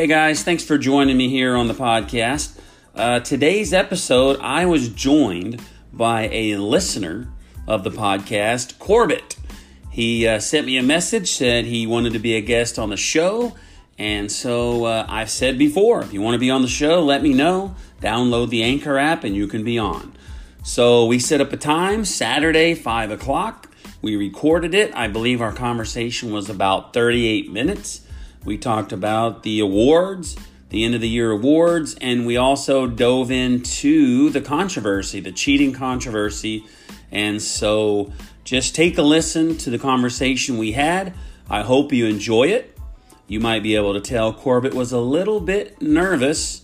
Hey 0.00 0.06
guys, 0.06 0.42
thanks 0.42 0.64
for 0.64 0.78
joining 0.78 1.18
me 1.18 1.28
here 1.28 1.54
on 1.54 1.68
the 1.68 1.74
podcast. 1.74 2.58
Uh, 2.94 3.20
today's 3.20 3.74
episode, 3.74 4.40
I 4.40 4.64
was 4.64 4.88
joined 4.88 5.62
by 5.92 6.26
a 6.32 6.56
listener 6.56 7.30
of 7.66 7.84
the 7.84 7.90
podcast, 7.90 8.78
Corbett. 8.78 9.36
He 9.90 10.26
uh, 10.26 10.40
sent 10.40 10.64
me 10.64 10.78
a 10.78 10.82
message, 10.82 11.30
said 11.30 11.66
he 11.66 11.86
wanted 11.86 12.14
to 12.14 12.18
be 12.18 12.34
a 12.34 12.40
guest 12.40 12.78
on 12.78 12.88
the 12.88 12.96
show. 12.96 13.54
And 13.98 14.32
so 14.32 14.86
uh, 14.86 15.04
I've 15.06 15.28
said 15.28 15.58
before, 15.58 16.00
if 16.00 16.14
you 16.14 16.22
want 16.22 16.32
to 16.32 16.38
be 16.40 16.48
on 16.48 16.62
the 16.62 16.68
show, 16.68 17.04
let 17.04 17.22
me 17.22 17.34
know. 17.34 17.76
Download 18.00 18.48
the 18.48 18.62
Anchor 18.62 18.96
app 18.96 19.22
and 19.22 19.36
you 19.36 19.46
can 19.46 19.64
be 19.64 19.78
on. 19.78 20.14
So 20.62 21.04
we 21.04 21.18
set 21.18 21.42
up 21.42 21.52
a 21.52 21.58
time, 21.58 22.06
Saturday, 22.06 22.74
5 22.74 23.10
o'clock. 23.10 23.68
We 24.00 24.16
recorded 24.16 24.72
it. 24.72 24.96
I 24.96 25.08
believe 25.08 25.42
our 25.42 25.52
conversation 25.52 26.32
was 26.32 26.48
about 26.48 26.94
38 26.94 27.52
minutes. 27.52 28.06
We 28.44 28.58
talked 28.58 28.92
about 28.92 29.42
the 29.42 29.60
awards, 29.60 30.36
the 30.70 30.84
end 30.84 30.94
of 30.94 31.00
the 31.00 31.08
year 31.08 31.30
awards, 31.30 31.94
and 32.00 32.26
we 32.26 32.36
also 32.36 32.86
dove 32.86 33.30
into 33.30 34.30
the 34.30 34.40
controversy, 34.40 35.20
the 35.20 35.32
cheating 35.32 35.72
controversy. 35.72 36.64
And 37.10 37.42
so 37.42 38.12
just 38.44 38.74
take 38.74 38.96
a 38.98 39.02
listen 39.02 39.56
to 39.58 39.70
the 39.70 39.78
conversation 39.78 40.58
we 40.58 40.72
had. 40.72 41.12
I 41.48 41.62
hope 41.62 41.92
you 41.92 42.06
enjoy 42.06 42.44
it. 42.44 42.78
You 43.26 43.40
might 43.40 43.62
be 43.62 43.76
able 43.76 43.94
to 43.94 44.00
tell 44.00 44.32
Corbett 44.32 44.74
was 44.74 44.92
a 44.92 45.00
little 45.00 45.40
bit 45.40 45.80
nervous. 45.82 46.62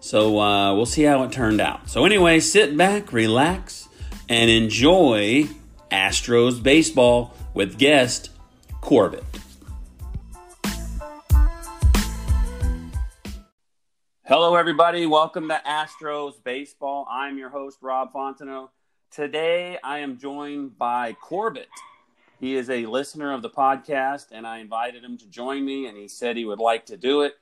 So 0.00 0.38
uh, 0.40 0.74
we'll 0.74 0.86
see 0.86 1.02
how 1.02 1.22
it 1.24 1.32
turned 1.32 1.60
out. 1.60 1.88
So, 1.90 2.04
anyway, 2.04 2.40
sit 2.40 2.76
back, 2.76 3.12
relax, 3.12 3.88
and 4.28 4.50
enjoy 4.50 5.48
Astros 5.90 6.62
baseball 6.62 7.34
with 7.54 7.78
guest 7.78 8.30
Corbett. 8.80 9.24
Hello, 14.28 14.56
everybody. 14.56 15.06
Welcome 15.06 15.48
to 15.48 15.58
Astros 15.66 16.34
Baseball. 16.44 17.08
I'm 17.10 17.38
your 17.38 17.48
host, 17.48 17.78
Rob 17.80 18.12
Fontenot. 18.12 18.68
Today, 19.10 19.78
I 19.82 20.00
am 20.00 20.18
joined 20.18 20.76
by 20.76 21.14
Corbett. 21.14 21.70
He 22.38 22.54
is 22.54 22.68
a 22.68 22.84
listener 22.84 23.32
of 23.32 23.40
the 23.40 23.48
podcast, 23.48 24.26
and 24.30 24.46
I 24.46 24.58
invited 24.58 25.02
him 25.02 25.16
to 25.16 25.26
join 25.28 25.64
me, 25.64 25.86
and 25.86 25.96
he 25.96 26.08
said 26.08 26.36
he 26.36 26.44
would 26.44 26.58
like 26.58 26.84
to 26.86 26.98
do 26.98 27.22
it. 27.22 27.38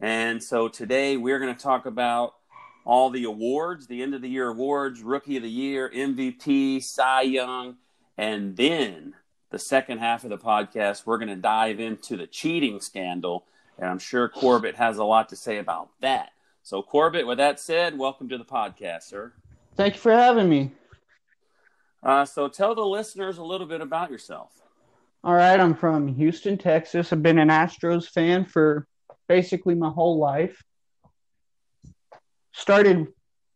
And 0.00 0.42
so 0.42 0.66
today, 0.66 1.18
we're 1.18 1.40
going 1.40 1.54
to 1.54 1.62
talk 1.62 1.84
about 1.84 2.36
all 2.86 3.10
the 3.10 3.24
awards, 3.24 3.86
the 3.86 4.02
end 4.02 4.14
of 4.14 4.22
the 4.22 4.30
year 4.30 4.48
awards, 4.48 5.02
Rookie 5.02 5.36
of 5.36 5.42
the 5.42 5.50
Year, 5.50 5.90
MVP, 5.94 6.82
Cy 6.82 7.20
Young, 7.20 7.76
and 8.16 8.56
then 8.56 9.12
the 9.50 9.58
second 9.58 9.98
half 9.98 10.24
of 10.24 10.30
the 10.30 10.38
podcast, 10.38 11.04
we're 11.04 11.18
going 11.18 11.28
to 11.28 11.36
dive 11.36 11.80
into 11.80 12.16
the 12.16 12.26
cheating 12.26 12.80
scandal 12.80 13.44
and 13.80 13.88
I'm 13.88 13.98
sure 13.98 14.28
Corbett 14.28 14.76
has 14.76 14.98
a 14.98 15.04
lot 15.04 15.30
to 15.30 15.36
say 15.36 15.56
about 15.58 15.88
that. 16.00 16.30
So, 16.62 16.82
Corbett, 16.82 17.26
with 17.26 17.38
that 17.38 17.58
said, 17.58 17.98
welcome 17.98 18.28
to 18.28 18.36
the 18.36 18.44
podcast, 18.44 19.04
sir. 19.04 19.32
Thank 19.74 19.94
you 19.94 20.00
for 20.00 20.12
having 20.12 20.48
me. 20.48 20.70
Uh, 22.02 22.26
so, 22.26 22.46
tell 22.46 22.74
the 22.74 22.84
listeners 22.84 23.38
a 23.38 23.42
little 23.42 23.66
bit 23.66 23.80
about 23.80 24.10
yourself. 24.10 24.52
All 25.24 25.34
right, 25.34 25.58
I'm 25.58 25.74
from 25.74 26.08
Houston, 26.08 26.58
Texas. 26.58 27.12
I've 27.12 27.22
been 27.22 27.38
an 27.38 27.48
Astros 27.48 28.06
fan 28.06 28.44
for 28.44 28.86
basically 29.28 29.74
my 29.74 29.88
whole 29.88 30.18
life. 30.18 30.62
Started 32.52 33.08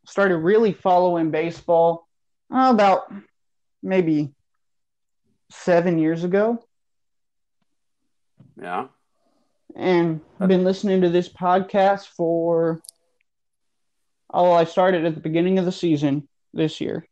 started 0.06 0.36
really 0.38 0.72
following 0.72 1.30
baseball 1.30 2.06
uh, 2.54 2.70
about 2.72 3.12
maybe 3.82 4.34
seven 5.50 5.98
years 5.98 6.24
ago. 6.24 6.62
Yeah 8.60 8.86
and 9.74 10.20
I've 10.38 10.48
been 10.48 10.64
listening 10.64 11.00
to 11.02 11.08
this 11.08 11.28
podcast 11.28 12.06
for 12.08 12.82
oh 14.32 14.52
I 14.52 14.64
started 14.64 15.04
at 15.04 15.14
the 15.14 15.20
beginning 15.20 15.58
of 15.58 15.64
the 15.64 15.72
season 15.72 16.28
this 16.52 16.80
year. 16.80 17.06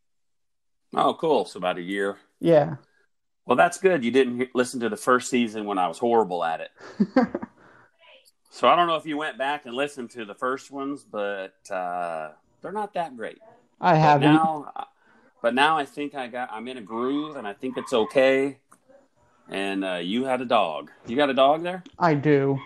Oh, 0.95 1.15
cool! 1.15 1.45
So 1.45 1.59
about 1.59 1.79
a 1.79 1.83
year. 1.83 2.19
Yeah. 2.41 2.77
Well, 3.47 3.57
that's 3.57 3.79
good. 3.79 4.05
You 4.05 4.13
didn't 4.13 4.55
listen 4.55 4.81
to 4.81 4.89
the 4.89 4.97
first 4.97 5.29
season 5.29 5.65
when 5.65 5.79
I 5.79 5.89
was 5.89 5.99
horrible 5.99 6.45
at 6.45 6.61
it. 6.61 6.71
so 8.51 8.69
I 8.69 8.77
don't 8.77 8.87
know 8.87 8.97
if 8.97 9.05
you 9.05 9.17
went 9.17 9.37
back 9.37 9.67
and 9.67 9.75
listened 9.75 10.11
to 10.11 10.25
the 10.25 10.35
first 10.35 10.71
ones, 10.71 11.03
but 11.03 11.55
uh, 11.69 12.31
they're 12.61 12.71
not 12.71 12.95
that 12.95 13.17
great. 13.17 13.41
I 13.81 13.97
haven't. 13.97 14.33
But 14.33 14.45
now, 14.45 14.87
but 15.43 15.55
now 15.55 15.79
I 15.79 15.85
think 15.87 16.15
I 16.15 16.29
got. 16.29 16.51
I'm 16.53 16.69
in 16.69 16.79
a 16.79 16.83
groove, 16.83 17.35
and 17.37 17.47
I 17.47 17.53
think 17.53 17.77
it's 17.77 17.93
okay 17.93 18.59
and 19.49 19.85
uh, 19.85 19.95
you 19.95 20.25
had 20.25 20.41
a 20.41 20.45
dog. 20.45 20.91
You 21.07 21.17
got 21.17 21.31
a 21.31 21.35
dog 21.35 21.63
there? 21.63 21.83
I 21.99 22.15
do. 22.15 22.59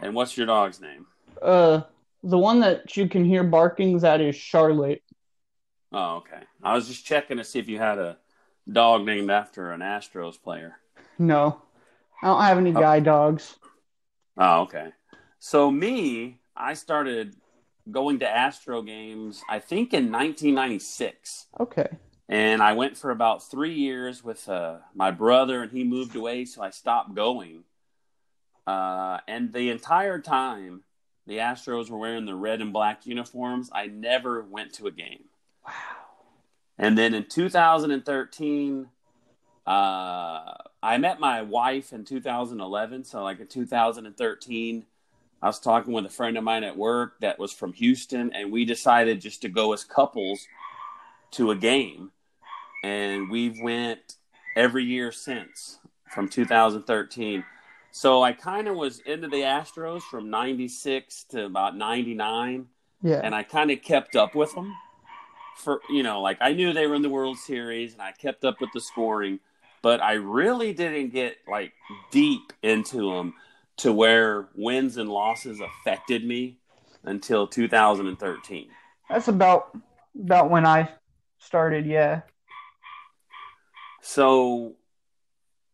And 0.00 0.14
what's 0.14 0.36
your 0.36 0.46
dog's 0.46 0.80
name? 0.80 1.06
Uh, 1.40 1.82
the 2.22 2.38
one 2.38 2.60
that 2.60 2.96
you 2.96 3.08
can 3.08 3.24
hear 3.24 3.44
barking 3.44 3.96
is 3.96 4.02
that 4.02 4.20
is 4.20 4.36
Charlotte. 4.36 5.02
Oh, 5.92 6.16
okay. 6.16 6.42
I 6.62 6.74
was 6.74 6.88
just 6.88 7.06
checking 7.06 7.36
to 7.36 7.44
see 7.44 7.58
if 7.58 7.68
you 7.68 7.78
had 7.78 7.98
a 7.98 8.18
dog 8.70 9.04
named 9.04 9.30
after 9.30 9.70
an 9.70 9.80
Astros 9.80 10.40
player. 10.40 10.76
No, 11.18 11.62
I 12.22 12.26
don't 12.26 12.42
have 12.42 12.58
any 12.58 12.70
oh. 12.70 12.80
guy 12.80 13.00
dogs. 13.00 13.56
Oh, 14.36 14.62
okay. 14.62 14.92
So 15.38 15.70
me, 15.70 16.38
I 16.56 16.74
started 16.74 17.36
going 17.90 18.18
to 18.20 18.28
Astro 18.28 18.82
games. 18.82 19.42
I 19.48 19.58
think 19.58 19.94
in 19.94 20.10
1996. 20.10 21.46
Okay 21.60 21.88
and 22.28 22.62
I 22.62 22.72
went 22.72 22.96
for 22.96 23.10
about 23.10 23.48
three 23.50 23.74
years 23.74 24.24
with 24.24 24.48
uh, 24.48 24.76
my 24.94 25.10
brother, 25.10 25.62
and 25.62 25.70
he 25.70 25.84
moved 25.84 26.16
away, 26.16 26.46
so 26.46 26.62
I 26.62 26.70
stopped 26.70 27.14
going. 27.14 27.64
Uh, 28.66 29.18
and 29.28 29.52
the 29.52 29.70
entire 29.70 30.18
time, 30.20 30.84
the 31.26 31.38
Astros 31.38 31.90
were 31.90 31.98
wearing 31.98 32.24
the 32.24 32.34
red 32.34 32.62
and 32.62 32.72
black 32.72 33.06
uniforms. 33.06 33.70
I 33.72 33.86
never 33.86 34.42
went 34.42 34.72
to 34.74 34.86
a 34.86 34.90
game. 34.90 35.24
Wow. 35.66 35.72
And 36.78 36.96
then 36.96 37.14
in 37.14 37.26
2013, 37.26 38.88
uh, 39.66 40.54
I 40.82 40.98
met 40.98 41.20
my 41.20 41.42
wife 41.42 41.92
in 41.92 42.04
2011. 42.04 43.04
So, 43.04 43.22
like 43.22 43.40
in 43.40 43.46
2013, 43.46 44.86
I 45.42 45.46
was 45.46 45.60
talking 45.60 45.92
with 45.92 46.06
a 46.06 46.10
friend 46.10 46.38
of 46.38 46.44
mine 46.44 46.64
at 46.64 46.76
work 46.76 47.20
that 47.20 47.38
was 47.38 47.52
from 47.52 47.74
Houston, 47.74 48.32
and 48.32 48.50
we 48.50 48.64
decided 48.64 49.20
just 49.20 49.42
to 49.42 49.50
go 49.50 49.74
as 49.74 49.84
couples 49.84 50.46
to 51.32 51.50
a 51.50 51.56
game 51.56 52.10
and 52.84 53.30
we've 53.30 53.58
went 53.62 54.16
every 54.56 54.84
year 54.84 55.10
since 55.10 55.78
from 56.10 56.28
2013. 56.28 57.42
So 57.92 58.22
I 58.22 58.32
kind 58.32 58.68
of 58.68 58.76
was 58.76 59.00
into 59.00 59.26
the 59.26 59.38
Astros 59.38 60.02
from 60.02 60.28
96 60.28 61.24
to 61.30 61.46
about 61.46 61.78
99. 61.78 62.66
Yeah. 63.02 63.20
And 63.24 63.34
I 63.34 63.42
kind 63.42 63.70
of 63.70 63.80
kept 63.80 64.16
up 64.16 64.34
with 64.34 64.54
them 64.54 64.74
for, 65.56 65.80
you 65.88 66.02
know, 66.02 66.20
like 66.20 66.36
I 66.42 66.52
knew 66.52 66.74
they 66.74 66.86
were 66.86 66.94
in 66.94 67.00
the 67.00 67.08
World 67.08 67.38
Series 67.38 67.94
and 67.94 68.02
I 68.02 68.12
kept 68.12 68.44
up 68.44 68.60
with 68.60 68.68
the 68.74 68.80
scoring, 68.82 69.40
but 69.80 70.02
I 70.02 70.14
really 70.14 70.74
didn't 70.74 71.08
get 71.10 71.38
like 71.48 71.72
deep 72.10 72.52
into 72.62 73.14
them 73.14 73.32
to 73.78 73.94
where 73.94 74.48
wins 74.54 74.98
and 74.98 75.08
losses 75.08 75.60
affected 75.60 76.26
me 76.26 76.58
until 77.04 77.46
2013. 77.46 78.68
That's 79.08 79.28
about 79.28 79.74
about 80.22 80.50
when 80.50 80.66
I 80.66 80.90
started, 81.38 81.86
yeah. 81.86 82.22
So, 84.06 84.74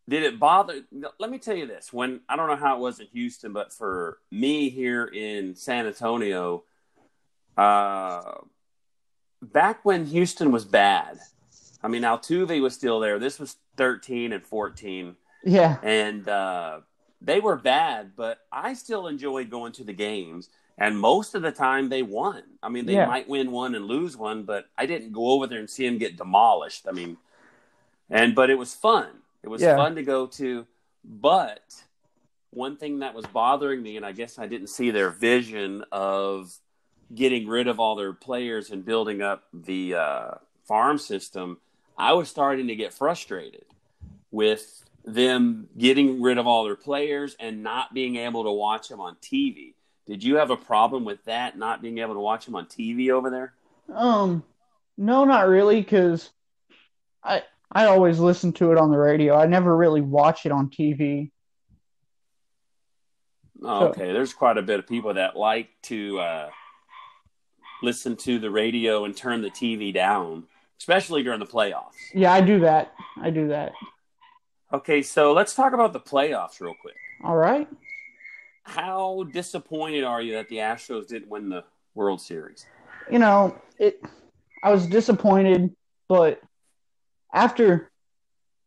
did 0.08 0.22
it 0.22 0.38
bother? 0.38 0.82
Let 1.18 1.30
me 1.30 1.38
tell 1.38 1.56
you 1.56 1.66
this: 1.66 1.92
when 1.92 2.20
I 2.28 2.36
don't 2.36 2.46
know 2.46 2.54
how 2.54 2.76
it 2.76 2.80
was 2.80 3.00
in 3.00 3.08
Houston, 3.12 3.52
but 3.52 3.72
for 3.72 4.18
me 4.30 4.70
here 4.70 5.04
in 5.04 5.56
San 5.56 5.84
Antonio, 5.84 6.62
uh, 7.56 8.34
back 9.42 9.84
when 9.84 10.06
Houston 10.06 10.52
was 10.52 10.64
bad, 10.64 11.18
I 11.82 11.88
mean 11.88 12.02
Altuve 12.02 12.62
was 12.62 12.72
still 12.72 13.00
there. 13.00 13.18
This 13.18 13.40
was 13.40 13.56
thirteen 13.76 14.32
and 14.32 14.46
fourteen. 14.46 15.16
Yeah, 15.44 15.78
and 15.82 16.28
uh, 16.28 16.80
they 17.20 17.40
were 17.40 17.56
bad, 17.56 18.12
but 18.14 18.38
I 18.52 18.74
still 18.74 19.08
enjoyed 19.08 19.50
going 19.50 19.72
to 19.72 19.84
the 19.84 19.92
games. 19.92 20.50
And 20.78 20.98
most 20.98 21.34
of 21.34 21.42
the 21.42 21.52
time, 21.52 21.88
they 21.88 22.02
won. 22.02 22.42
I 22.62 22.68
mean, 22.68 22.86
they 22.86 22.94
yeah. 22.94 23.06
might 23.06 23.28
win 23.28 23.50
one 23.50 23.74
and 23.74 23.86
lose 23.86 24.16
one, 24.16 24.44
but 24.44 24.70
I 24.78 24.86
didn't 24.86 25.12
go 25.12 25.32
over 25.32 25.48
there 25.48 25.58
and 25.58 25.68
see 25.68 25.84
them 25.84 25.98
get 25.98 26.16
demolished. 26.16 26.86
I 26.88 26.92
mean, 26.92 27.18
And 28.10 28.34
but 28.34 28.50
it 28.50 28.58
was 28.58 28.74
fun. 28.74 29.08
It 29.42 29.48
was 29.48 29.62
Yeah. 29.62 29.76
fun 29.76 29.94
to 29.94 30.02
go 30.02 30.26
to. 30.26 30.66
But 31.04 31.84
one 32.50 32.76
thing 32.76 32.98
that 32.98 33.14
was 33.14 33.24
bothering 33.26 33.82
me, 33.82 33.96
and 33.96 34.04
I 34.04 34.12
guess 34.12 34.38
I 34.38 34.46
didn't 34.46 34.66
see 34.68 34.90
their 34.90 35.10
vision 35.10 35.84
of 35.92 36.52
getting 37.14 37.48
rid 37.48 37.68
of 37.68 37.80
all 37.80 37.96
their 37.96 38.12
players 38.12 38.70
and 38.70 38.84
building 38.84 39.22
up 39.22 39.44
the 39.52 39.94
uh, 39.94 40.30
farm 40.64 40.98
system, 40.98 41.58
I 41.96 42.12
was 42.12 42.28
starting 42.28 42.66
to 42.68 42.76
get 42.76 42.92
frustrated 42.92 43.64
with 44.30 44.84
them 45.04 45.68
getting 45.78 46.20
rid 46.20 46.38
of 46.38 46.46
all 46.46 46.64
their 46.64 46.76
players 46.76 47.34
and 47.40 47.62
not 47.62 47.94
being 47.94 48.16
able 48.16 48.44
to 48.44 48.52
watch 48.52 48.88
them 48.88 49.00
on 49.00 49.16
TV. 49.16 49.74
Did 50.06 50.22
you 50.22 50.36
have 50.36 50.50
a 50.50 50.56
problem 50.56 51.04
with 51.04 51.24
that, 51.24 51.56
not 51.56 51.82
being 51.82 51.98
able 51.98 52.14
to 52.14 52.20
watch 52.20 52.44
them 52.44 52.56
on 52.56 52.66
TV 52.66 53.10
over 53.10 53.30
there? 53.30 53.54
Um, 53.94 54.42
no, 54.96 55.24
not 55.24 55.48
really, 55.48 55.80
because 55.80 56.30
I 57.24 57.42
I 57.72 57.86
always 57.86 58.18
listen 58.18 58.52
to 58.54 58.72
it 58.72 58.78
on 58.78 58.90
the 58.90 58.98
radio. 58.98 59.36
I 59.36 59.46
never 59.46 59.76
really 59.76 60.00
watch 60.00 60.44
it 60.46 60.52
on 60.52 60.70
TV. 60.70 61.30
Oh, 63.62 63.80
So- 63.80 63.88
okay, 63.90 64.12
there's 64.12 64.32
quite 64.34 64.58
a 64.58 64.62
bit 64.62 64.78
of 64.78 64.86
people 64.86 65.14
that 65.14 65.36
like 65.36 65.68
to 65.82 66.18
uh, 66.18 66.50
listen 67.82 68.16
to 68.16 68.38
the 68.38 68.50
radio 68.50 69.04
and 69.04 69.16
turn 69.16 69.42
the 69.42 69.50
TV 69.50 69.92
down, 69.92 70.44
especially 70.78 71.22
during 71.22 71.40
the 71.40 71.46
playoffs. 71.46 71.94
Yeah, 72.14 72.32
I 72.32 72.40
do 72.40 72.60
that. 72.60 72.92
I 73.20 73.30
do 73.30 73.48
that. 73.48 73.72
Okay, 74.72 75.02
so 75.02 75.32
let's 75.32 75.54
talk 75.54 75.72
about 75.72 75.92
the 75.92 76.00
playoffs 76.00 76.60
real 76.60 76.74
quick. 76.80 76.94
All 77.24 77.36
right. 77.36 77.68
How 78.62 79.24
disappointed 79.32 80.04
are 80.04 80.22
you 80.22 80.34
that 80.34 80.48
the 80.48 80.56
Astros 80.56 81.08
didn't 81.08 81.28
win 81.28 81.48
the 81.48 81.64
World 81.94 82.20
Series? 82.20 82.66
You 83.10 83.18
know, 83.18 83.56
it 83.78 84.00
I 84.62 84.70
was 84.70 84.86
disappointed, 84.86 85.74
but 86.08 86.40
after 87.32 87.90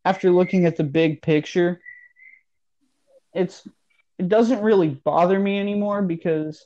after 0.05 0.31
looking 0.31 0.65
at 0.65 0.75
the 0.75 0.83
big 0.83 1.21
picture, 1.21 1.81
it's 3.33 3.67
it 4.19 4.29
doesn't 4.29 4.61
really 4.61 4.89
bother 4.89 5.39
me 5.39 5.59
anymore 5.59 6.01
because 6.01 6.65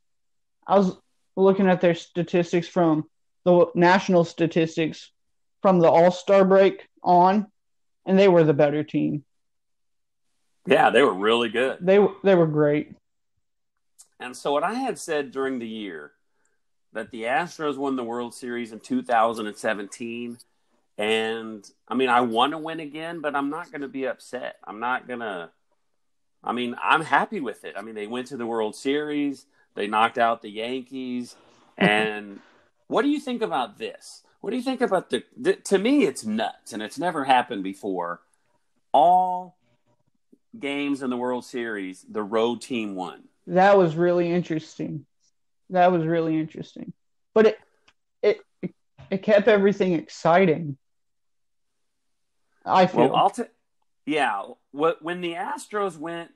I 0.66 0.78
was 0.78 0.98
looking 1.36 1.70
at 1.70 1.82
their 1.82 1.96
statistics 1.96 2.68
from 2.68 3.06
the 3.46 3.68
national 3.76 4.26
statistics 4.26 5.12
from 5.62 5.80
the 5.80 5.90
All-Star 5.90 6.44
break 6.44 6.88
on 7.04 7.48
and 8.06 8.18
they 8.18 8.28
were 8.28 8.44
the 8.44 8.54
better 8.54 8.84
team. 8.84 9.24
Yeah, 10.66 10.90
they 10.90 11.02
were 11.02 11.14
really 11.14 11.50
good. 11.50 11.78
They 11.80 12.06
they 12.24 12.36
were 12.36 12.48
great. 12.48 12.94
And 14.20 14.36
so, 14.36 14.52
what 14.52 14.64
I 14.64 14.74
had 14.74 14.98
said 14.98 15.32
during 15.32 15.60
the 15.60 15.68
year 15.68 16.12
that 16.94 17.12
the 17.12 17.24
Astros 17.24 17.78
won 17.78 17.96
the 17.96 18.04
World 18.04 18.34
Series 18.34 18.72
in 18.72 18.80
2017. 18.80 20.38
And 20.98 21.70
I 21.88 21.96
mean, 21.96 22.10
I 22.10 22.22
want 22.22 22.54
to 22.54 22.58
win 22.58 22.80
again, 22.80 23.22
but 23.22 23.36
I'm 23.36 23.50
not 23.50 23.72
going 23.72 23.82
to 23.82 23.88
be 23.88 24.08
upset. 24.08 24.58
I'm 24.64 24.80
not 24.80 25.08
going 25.08 25.20
to, 25.20 25.52
I 26.44 26.54
mean, 26.54 26.76
I'm 26.82 27.02
happy 27.02 27.40
with 27.40 27.66
it. 27.66 27.76
I 27.78 27.82
mean, 27.82 27.96
they 27.96 28.08
went 28.08 28.28
to 28.28 28.38
the 28.38 28.48
World 28.48 28.76
Series, 28.76 29.46
they 29.76 29.88
knocked 29.88 30.18
out 30.18 30.42
the 30.42 30.50
Yankees. 30.50 31.36
And 31.80 32.40
what 32.88 33.04
do 33.04 33.10
you 33.10 33.20
think 33.20 33.44
about 33.44 33.78
this? 33.78 34.24
What 34.42 34.50
do 34.50 34.58
you 34.58 34.64
think 34.64 34.82
about 34.82 35.12
the, 35.12 35.24
the, 35.40 35.54
to 35.54 35.78
me, 35.78 36.06
it's 36.06 36.26
nuts 36.26 36.74
and 36.74 36.82
it's 36.82 36.98
never 36.98 37.24
happened 37.24 37.64
before. 37.64 38.22
All 38.92 39.58
games 40.60 41.04
in 41.04 41.12
the 41.12 41.18
World 41.18 41.46
Series, 41.46 42.04
the 42.10 42.24
road 42.24 42.62
team 42.62 42.96
won. 42.96 43.26
That 43.48 43.78
was 43.78 43.96
really 43.96 44.32
interesting. 44.32 45.06
That 45.70 45.92
was 45.92 46.06
really 46.06 46.40
interesting. 46.40 46.94
But 47.34 47.48
it 47.48 47.60
it 48.22 48.40
it, 48.62 48.74
it 49.10 49.24
kept 49.24 49.48
everything 49.48 49.94
exciting. 49.94 50.78
I 52.68 52.88
feel. 52.88 53.10
Well, 53.10 53.16
I'll 53.16 53.30
t- 53.30 53.44
yeah. 54.06 54.44
When 54.72 55.22
the 55.22 55.34
Astros 55.34 55.98
went 55.98 56.32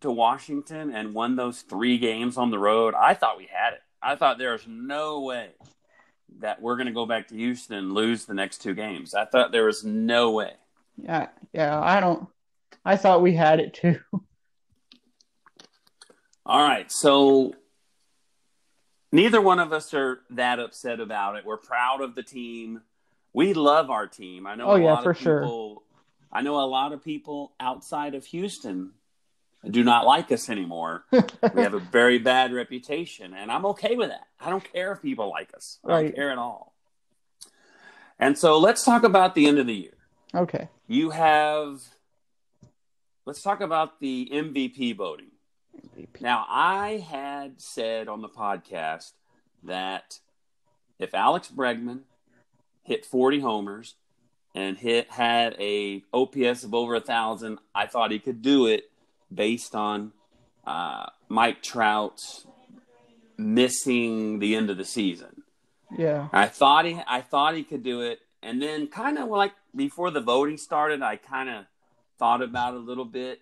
to 0.00 0.10
Washington 0.10 0.94
and 0.94 1.14
won 1.14 1.36
those 1.36 1.62
three 1.62 1.98
games 1.98 2.36
on 2.36 2.50
the 2.50 2.58
road, 2.58 2.94
I 2.94 3.14
thought 3.14 3.38
we 3.38 3.48
had 3.52 3.74
it. 3.74 3.80
I 4.02 4.16
thought 4.16 4.38
there's 4.38 4.66
no 4.66 5.20
way 5.20 5.50
that 6.38 6.62
we're 6.62 6.76
going 6.76 6.86
to 6.86 6.92
go 6.92 7.06
back 7.06 7.28
to 7.28 7.34
Houston 7.36 7.76
and 7.76 7.92
lose 7.92 8.24
the 8.24 8.34
next 8.34 8.62
two 8.62 8.74
games. 8.74 9.14
I 9.14 9.26
thought 9.26 9.52
there 9.52 9.66
was 9.66 9.84
no 9.84 10.30
way. 10.30 10.52
yeah, 10.96 11.28
yeah, 11.52 11.78
I 11.80 12.00
don't 12.00 12.26
I 12.84 12.96
thought 12.96 13.22
we 13.22 13.34
had 13.34 13.60
it 13.60 13.74
too. 13.74 13.98
All 16.46 16.66
right, 16.66 16.90
so 16.90 17.54
neither 19.12 19.40
one 19.40 19.58
of 19.58 19.72
us 19.72 19.92
are 19.94 20.20
that 20.30 20.58
upset 20.58 21.00
about 21.00 21.36
it. 21.36 21.44
We're 21.44 21.58
proud 21.58 22.00
of 22.00 22.14
the 22.14 22.22
team. 22.22 22.80
We 23.32 23.54
love 23.54 23.90
our 23.90 24.06
team. 24.06 24.46
I 24.46 24.54
know. 24.56 24.66
Oh, 24.70 24.74
a 24.76 24.80
yeah, 24.80 24.92
lot 24.92 25.02
for 25.04 25.10
of 25.10 25.18
sure. 25.18 25.40
people, 25.42 25.82
I 26.32 26.42
know 26.42 26.58
a 26.60 26.66
lot 26.66 26.92
of 26.92 27.02
people 27.04 27.52
outside 27.60 28.14
of 28.14 28.24
Houston 28.26 28.92
do 29.68 29.84
not 29.84 30.06
like 30.06 30.32
us 30.32 30.48
anymore. 30.48 31.04
we 31.12 31.62
have 31.62 31.74
a 31.74 31.78
very 31.80 32.18
bad 32.18 32.52
reputation, 32.52 33.34
and 33.34 33.50
I'm 33.52 33.66
okay 33.66 33.94
with 33.94 34.08
that. 34.08 34.26
I 34.40 34.50
don't 34.50 34.64
care 34.72 34.92
if 34.92 35.02
people 35.02 35.28
like 35.30 35.52
us. 35.54 35.78
I 35.84 35.88
don't 35.88 36.02
Right. 36.04 36.14
care 36.14 36.30
at 36.32 36.38
all. 36.38 36.74
And 38.18 38.36
so 38.36 38.58
let's 38.58 38.84
talk 38.84 39.02
about 39.04 39.34
the 39.34 39.46
end 39.46 39.58
of 39.58 39.66
the 39.66 39.74
year. 39.74 39.96
Okay. 40.34 40.68
You 40.86 41.10
have. 41.10 41.80
Let's 43.26 43.42
talk 43.42 43.60
about 43.60 44.00
the 44.00 44.28
MVP 44.32 44.96
voting. 44.96 45.26
Now, 46.20 46.46
I 46.48 47.04
had 47.08 47.60
said 47.60 48.08
on 48.08 48.22
the 48.22 48.28
podcast 48.28 49.12
that 49.62 50.18
if 50.98 51.14
Alex 51.14 51.48
Bregman 51.54 52.00
hit 52.90 53.06
40 53.06 53.38
homers 53.38 53.94
and 54.52 54.76
hit 54.76 55.12
had 55.12 55.54
a 55.60 56.02
OPS 56.12 56.64
of 56.64 56.74
over 56.74 56.96
a 56.96 57.00
thousand, 57.00 57.60
I 57.72 57.86
thought 57.86 58.10
he 58.10 58.18
could 58.18 58.42
do 58.42 58.66
it 58.66 58.90
based 59.32 59.76
on 59.76 60.10
uh, 60.66 61.06
Mike 61.28 61.62
Trout 61.62 62.20
missing 63.38 64.40
the 64.40 64.56
end 64.56 64.70
of 64.70 64.76
the 64.76 64.84
season. 64.84 65.44
Yeah. 65.96 66.28
I 66.32 66.46
thought 66.46 66.84
he, 66.84 67.00
I 67.06 67.20
thought 67.20 67.54
he 67.54 67.62
could 67.62 67.84
do 67.84 68.00
it, 68.00 68.18
and 68.42 68.60
then 68.60 68.88
kind 68.88 69.18
of 69.18 69.28
like 69.28 69.52
before 69.74 70.10
the 70.10 70.20
voting 70.20 70.58
started, 70.58 71.00
I 71.00 71.14
kind 71.14 71.48
of 71.48 71.66
thought 72.18 72.42
about 72.42 72.74
it 72.74 72.78
a 72.78 72.80
little 72.80 73.04
bit, 73.04 73.40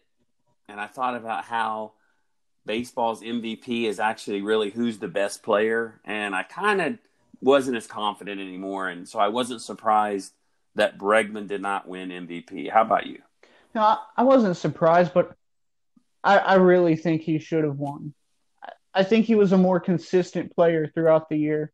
and 0.69 0.79
I 0.79 0.89
thought 0.89 1.17
about 1.17 1.45
how 1.47 1.93
baseball's 2.67 3.23
MVP 3.23 3.85
is 3.85 3.99
actually 3.99 4.43
really 4.43 4.69
who's 4.69 4.99
the 4.99 5.09
best 5.09 5.43
player, 5.43 6.03
and 6.05 6.35
I 6.35 6.43
kind 6.43 6.83
of 6.83 6.99
wasn't 7.41 7.77
as 7.77 7.87
confident 7.87 8.41
anymore, 8.41 8.89
and 8.89 9.09
so 9.09 9.19
I 9.19 9.29
wasn't 9.29 9.63
surprised 9.63 10.33
that 10.75 10.99
Bregman 10.99 11.49
did 11.49 11.63
not 11.63 11.89
win 11.89 12.11
MVP. 12.11 12.71
How 12.71 12.83
about 12.83 13.07
you? 13.07 13.21
No, 13.75 13.99
I, 14.17 14.23
wasn't 14.23 14.57
surprised, 14.57 15.13
but 15.13 15.35
I, 16.25 16.39
I 16.39 16.55
really 16.55 16.97
think 16.97 17.23
he 17.23 17.39
should 17.39 17.65
have 17.65 17.77
won. 17.77 18.15
I, 18.63 18.73
I 18.95 19.05
think 19.05 19.27
he 19.27 19.35
was 19.35 19.53
a 19.53 19.59
more 19.59 19.81
consistent 19.81 20.55
player 20.55 20.91
throughout 20.93 21.29
the 21.29 21.37
year. 21.37 21.73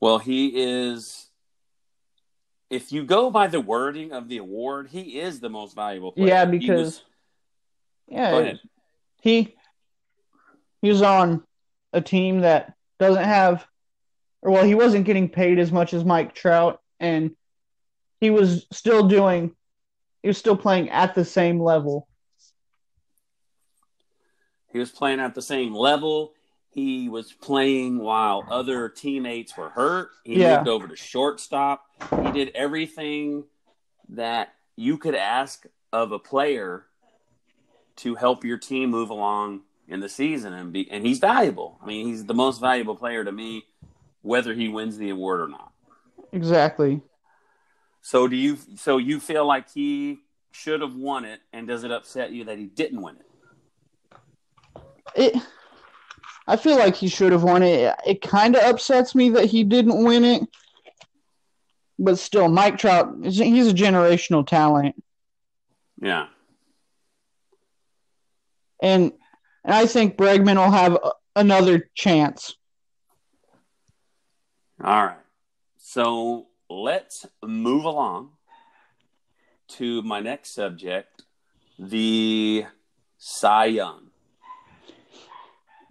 Well, 0.00 0.18
he 0.18 0.52
is. 0.54 1.26
If 2.70 2.92
you 2.92 3.04
go 3.04 3.30
by 3.30 3.48
the 3.48 3.60
wording 3.60 4.12
of 4.12 4.28
the 4.28 4.38
award, 4.38 4.88
he 4.88 5.18
is 5.18 5.40
the 5.40 5.50
most 5.50 5.74
valuable 5.74 6.12
player. 6.12 6.28
Yeah, 6.28 6.44
because 6.44 6.78
was- 6.78 7.02
yeah, 8.08 8.52
he 9.20 9.54
he 10.80 10.88
was 10.88 11.02
on 11.02 11.42
a 11.92 12.00
team 12.00 12.40
that 12.40 12.74
doesn't 13.00 13.24
have 13.24 13.66
or 14.42 14.52
well 14.52 14.64
he 14.64 14.74
wasn't 14.76 15.06
getting 15.06 15.28
paid 15.28 15.58
as 15.58 15.72
much 15.72 15.92
as 15.92 16.04
Mike 16.04 16.34
Trout 16.34 16.80
and 17.00 17.32
he 18.20 18.30
was 18.30 18.66
still 18.70 19.08
doing 19.08 19.56
he 20.22 20.28
was 20.28 20.38
still 20.38 20.56
playing 20.56 20.90
at 20.90 21.14
the 21.14 21.24
same 21.24 21.58
level. 21.58 22.06
He 24.70 24.78
was 24.78 24.90
playing 24.90 25.18
at 25.18 25.34
the 25.34 25.40
same 25.42 25.74
level. 25.74 26.34
He 26.68 27.08
was 27.08 27.32
playing 27.32 27.98
while 27.98 28.46
other 28.50 28.90
teammates 28.90 29.56
were 29.56 29.70
hurt. 29.70 30.10
He 30.24 30.38
Yeah. 30.38 30.58
moved 30.58 30.68
over 30.68 30.88
to 30.88 30.94
shortstop. 30.94 31.86
He 32.22 32.30
did 32.32 32.50
everything 32.54 33.44
that 34.10 34.54
you 34.76 34.98
could 34.98 35.14
ask 35.14 35.64
of 35.90 36.12
a 36.12 36.18
player 36.18 36.86
to 37.96 38.14
help 38.14 38.44
your 38.44 38.58
team 38.58 38.90
move 38.90 39.08
along 39.10 39.62
in 39.90 40.00
the 40.00 40.08
season 40.08 40.52
and 40.54 40.72
be 40.72 40.90
and 40.90 41.04
he's 41.04 41.18
valuable. 41.18 41.78
I 41.82 41.86
mean, 41.86 42.06
he's 42.06 42.24
the 42.24 42.34
most 42.34 42.60
valuable 42.60 42.94
player 42.94 43.24
to 43.24 43.32
me 43.32 43.64
whether 44.22 44.54
he 44.54 44.68
wins 44.68 44.96
the 44.96 45.10
award 45.10 45.40
or 45.40 45.48
not. 45.48 45.72
Exactly. 46.32 47.02
So 48.00 48.28
do 48.28 48.36
you 48.36 48.56
so 48.76 48.98
you 48.98 49.20
feel 49.20 49.44
like 49.44 49.70
he 49.70 50.20
should 50.52 50.80
have 50.80 50.94
won 50.94 51.24
it 51.24 51.40
and 51.52 51.66
does 51.66 51.84
it 51.84 51.90
upset 51.90 52.30
you 52.32 52.44
that 52.44 52.58
he 52.58 52.66
didn't 52.66 53.02
win 53.02 53.16
it? 53.16 53.26
It 55.16 55.42
I 56.46 56.56
feel 56.56 56.78
like 56.78 56.96
he 56.96 57.08
should 57.08 57.32
have 57.32 57.42
won 57.42 57.62
it. 57.62 57.94
It 58.06 58.22
kind 58.22 58.56
of 58.56 58.62
upsets 58.62 59.14
me 59.14 59.30
that 59.30 59.46
he 59.46 59.64
didn't 59.64 60.02
win 60.02 60.24
it. 60.24 60.42
But 61.98 62.18
still 62.18 62.48
Mike 62.48 62.78
Trout 62.78 63.16
he's 63.22 63.68
a 63.68 63.74
generational 63.74 64.46
talent. 64.46 64.94
Yeah. 66.00 66.28
and 68.82 69.12
and 69.64 69.74
I 69.74 69.86
think 69.86 70.16
Bregman 70.16 70.56
will 70.56 70.70
have 70.70 70.98
another 71.36 71.88
chance. 71.94 72.54
All 74.82 75.06
right. 75.06 75.16
So 75.78 76.46
let's 76.68 77.26
move 77.44 77.84
along 77.84 78.30
to 79.68 80.02
my 80.02 80.20
next 80.20 80.54
subject 80.54 81.24
the 81.78 82.64
Cy 83.18 83.66
Young. 83.66 84.10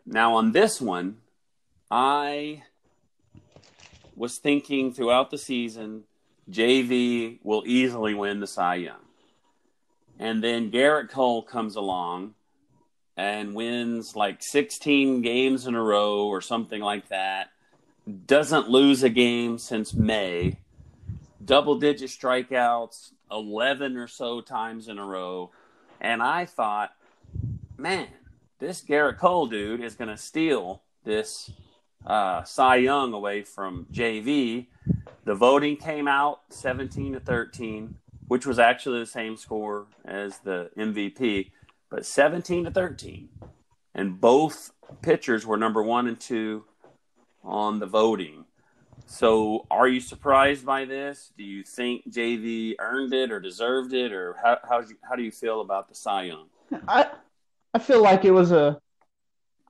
Now, 0.06 0.36
on 0.36 0.52
this 0.52 0.82
one, 0.82 1.18
I 1.92 2.64
was 4.16 4.38
thinking 4.38 4.92
throughout 4.92 5.30
the 5.30 5.38
season, 5.38 6.04
JV 6.50 7.40
will 7.44 7.64
easily 7.66 8.14
win 8.14 8.40
the 8.40 8.48
Cy 8.48 8.76
Young. 8.76 9.06
And 10.18 10.44
then 10.44 10.72
Gerrit 10.72 11.10
Cole 11.10 11.44
comes 11.44 11.76
along 11.76 12.34
and 13.20 13.54
wins 13.54 14.16
like 14.16 14.42
16 14.42 15.22
games 15.22 15.68
in 15.68 15.76
a 15.76 15.84
row 15.84 16.26
or 16.28 16.40
something 16.40 16.82
like 16.82 17.10
that. 17.10 17.50
Doesn't 18.26 18.70
lose 18.70 19.04
a 19.04 19.10
game 19.10 19.58
since 19.58 19.94
May. 19.94 20.58
Double 21.44 21.78
digit 21.78 22.12
strikeouts 22.12 23.12
11 23.30 23.98
or 23.98 24.08
so 24.08 24.40
times 24.40 24.88
in 24.88 24.98
a 24.98 25.06
row. 25.06 25.52
And 26.00 26.24
I 26.24 26.46
thought, 26.46 26.96
man, 27.78 28.08
this 28.60 28.82
Gerrit 28.82 29.18
Cole 29.18 29.48
dude 29.48 29.82
is 29.82 29.96
going 29.96 30.10
to 30.10 30.18
steal 30.18 30.82
this 31.04 31.52
uh, 32.08 32.44
Cy 32.44 32.78
Young 32.78 33.12
away 33.12 33.44
from 33.44 33.86
JV. 33.92 34.68
The 35.26 35.36
voting 35.36 35.76
came 35.76 36.08
out 36.08 36.40
17 36.52 37.14
to 37.14 37.20
13, 37.20 37.96
which 38.30 38.46
was 38.46 38.60
actually 38.60 39.02
the 39.02 39.06
same 39.08 39.36
score 39.36 39.88
as 40.06 40.40
the 40.40 40.70
MVP, 40.78 41.52
but 41.90 42.06
17 42.06 42.66
to 42.66 42.72
13. 42.72 43.30
And 43.96 44.20
both 44.20 44.72
pitchers 45.02 45.46
were 45.46 45.58
number 45.58 45.84
one 45.84 46.08
and 46.08 46.20
two 46.20 46.66
on 47.44 47.80
the 47.80 47.86
voting. 47.86 48.46
So, 49.06 49.66
are 49.72 49.88
you 49.88 50.00
surprised 50.00 50.66
by 50.66 50.86
this? 50.86 51.34
Do 51.36 51.44
you 51.44 51.64
think 51.64 52.12
JV 52.12 52.76
earned 52.80 53.12
it 53.14 53.32
or 53.32 53.40
deserved 53.40 53.94
it, 53.94 54.14
or 54.14 54.36
how 54.42 54.60
how, 54.64 54.84
how 55.02 55.16
do 55.16 55.24
you 55.24 55.32
feel 55.32 55.62
about 55.62 55.90
the 55.90 55.96
Cy 55.96 56.24
Young? 56.26 56.46
I 56.88 57.10
I 57.74 57.80
feel 57.80 58.04
like 58.04 58.24
it 58.24 58.32
was 58.32 58.52
a. 58.52 58.80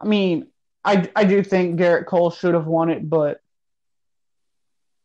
I 0.01 0.05
mean, 0.05 0.47
I 0.83 1.09
I 1.15 1.23
do 1.23 1.41
think 1.41 1.79
Gerrit 1.79 2.05
Cole 2.05 2.31
should 2.31 2.53
have 2.53 2.67
won 2.67 2.89
it, 2.89 3.09
but 3.09 3.41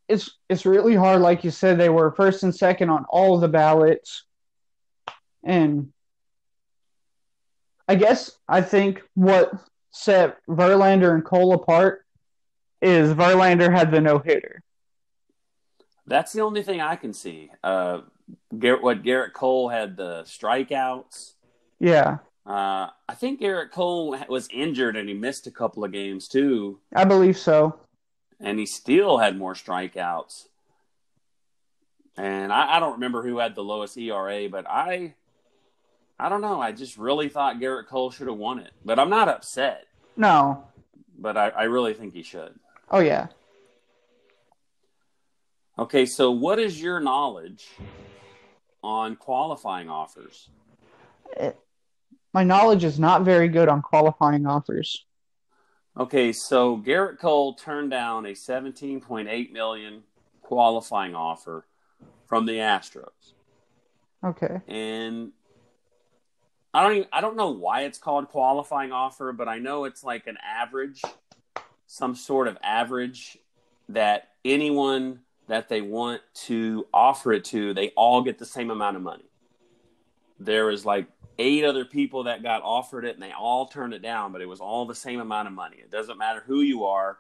it's 0.09 0.31
it's 0.49 0.67
really 0.67 0.97
hard. 0.97 1.21
Like 1.21 1.45
you 1.45 1.53
said, 1.53 1.79
they 1.79 1.89
were 1.89 2.11
first 2.11 2.43
and 2.43 2.55
second 2.55 2.91
on 2.91 3.05
all 3.09 3.39
the 3.39 3.49
ballots, 3.49 4.25
and 5.45 5.93
I 7.89 7.95
guess 7.97 8.39
I 8.49 8.61
think 8.61 9.03
what 9.15 9.53
set 9.91 10.39
Verlander 10.49 11.15
and 11.15 11.25
Cole 11.25 11.55
apart 11.55 12.05
is 12.81 13.15
Verlander 13.15 13.73
had 13.73 13.91
the 13.91 14.01
no 14.01 14.19
hitter. 14.19 14.63
That's 16.07 16.33
the 16.33 16.43
only 16.43 16.63
thing 16.63 16.81
I 16.81 16.97
can 16.97 17.13
see. 17.13 17.51
Uh, 17.63 18.03
Gerrit, 18.55 18.83
what 18.83 19.03
Gerrit 19.03 19.33
Cole 19.33 19.69
had 19.69 19.97
the 19.97 20.23
strikeouts. 20.23 21.33
Yeah. 21.79 22.19
Uh, 22.47 22.89
I 23.09 23.15
think 23.15 23.41
Gerrit 23.41 23.71
Cole 23.71 24.17
was 24.29 24.49
injured 24.53 24.97
and 24.97 25.09
he 25.09 25.15
missed 25.15 25.47
a 25.47 25.51
couple 25.51 25.85
of 25.85 25.93
games 25.93 26.29
too. 26.29 26.81
I 26.95 27.05
believe 27.05 27.39
so. 27.39 27.81
And 28.41 28.59
he 28.59 28.67
still 28.67 29.19
had 29.19 29.39
more 29.39 29.55
strikeouts. 29.55 30.49
And 32.17 32.53
I, 32.53 32.77
I 32.77 32.81
don't 32.81 32.95
remember 32.95 33.23
who 33.23 33.39
had 33.39 33.55
the 33.55 33.65
lowest 33.65 33.97
ERA, 33.97 34.49
but 34.49 34.69
I, 34.69 35.15
I 36.19 36.29
don't 36.29 36.41
know. 36.41 36.61
I 36.61 36.73
just 36.73 36.97
really 36.97 37.29
thought 37.29 37.57
Gerrit 37.57 37.87
Cole 37.89 38.11
should 38.11 38.29
have 38.29 38.37
won 38.37 38.59
it, 38.59 38.73
but 38.85 38.99
I'm 38.99 39.11
not 39.11 39.29
upset. 39.29 39.87
No. 40.17 40.65
But 41.19 41.37
I, 41.37 41.49
I 41.49 41.63
really 41.65 41.95
think 41.95 42.15
he 42.15 42.23
should. 42.23 42.55
Oh 42.91 43.01
yeah. 43.01 43.29
Okay, 45.79 46.07
so 46.07 46.31
what 46.31 46.59
is 46.61 46.81
your 46.81 47.01
knowledge 47.01 47.67
on 48.83 49.17
qualifying 49.17 49.89
offers? 49.89 50.49
It, 51.37 51.59
my 52.33 52.45
knowledge 52.45 52.85
is 52.85 52.99
not 52.99 53.23
very 53.23 53.49
good 53.49 53.69
on 53.69 53.83
qualifying 53.83 54.47
offers. 54.47 55.05
Okay, 55.99 56.33
so 56.33 56.79
Gerrit 56.79 57.19
Cole 57.19 57.55
turned 57.55 57.91
down 57.91 58.27
a 58.27 58.31
17.8 58.31 59.53
million 59.53 60.03
qualifying 60.43 61.15
offer 61.15 61.67
from 62.27 62.47
the 62.47 62.55
Astros. 62.55 63.35
Okay. 64.25 64.61
And 64.69 65.33
I 66.75 66.83
don't 66.83 66.97
even, 66.97 67.09
I 67.13 67.21
don't 67.21 67.37
know 67.37 67.51
why 67.51 67.83
it's 67.83 67.99
called 67.99 68.29
qualifying 68.29 68.91
offer, 68.91 69.33
but 69.33 69.47
I 69.47 69.59
know 69.59 69.85
it's 69.85 70.03
like 70.03 70.27
an 70.27 70.37
average, 70.45 71.03
some 71.87 72.17
sort 72.17 72.49
of 72.49 72.59
average 72.65 73.39
that 73.89 74.31
anyone 74.45 75.21
that 75.47 75.69
they 75.69 75.81
want 75.81 76.21
to 76.35 76.87
offer 76.93 77.33
it 77.33 77.45
to, 77.45 77.75
they 77.75 77.91
all 77.91 78.23
get 78.23 78.39
the 78.39 78.45
same 78.45 78.73
amount 78.73 78.97
of 78.97 79.03
money. 79.03 79.31
There 80.41 80.69
is 80.71 80.85
like 80.85 81.07
eight 81.39 81.65
other 81.65 81.85
people 81.85 82.25
that 82.25 82.43
got 82.43 82.63
offered 82.63 83.05
it 83.05 83.15
and 83.15 83.23
they 83.23 83.31
all 83.31 83.67
turned 83.67 83.95
it 83.95 84.03
down, 84.03 84.33
but 84.33 84.41
it 84.41 84.49
was 84.49 84.61
all 84.61 84.85
the 84.85 84.97
same 84.97 85.21
amount 85.21 85.47
of 85.47 85.55
money. 85.55 85.77
It 85.77 85.93
doesn't 85.93 86.19
matter 86.19 86.43
who 86.45 86.61
you 86.61 86.85
are, 86.87 87.19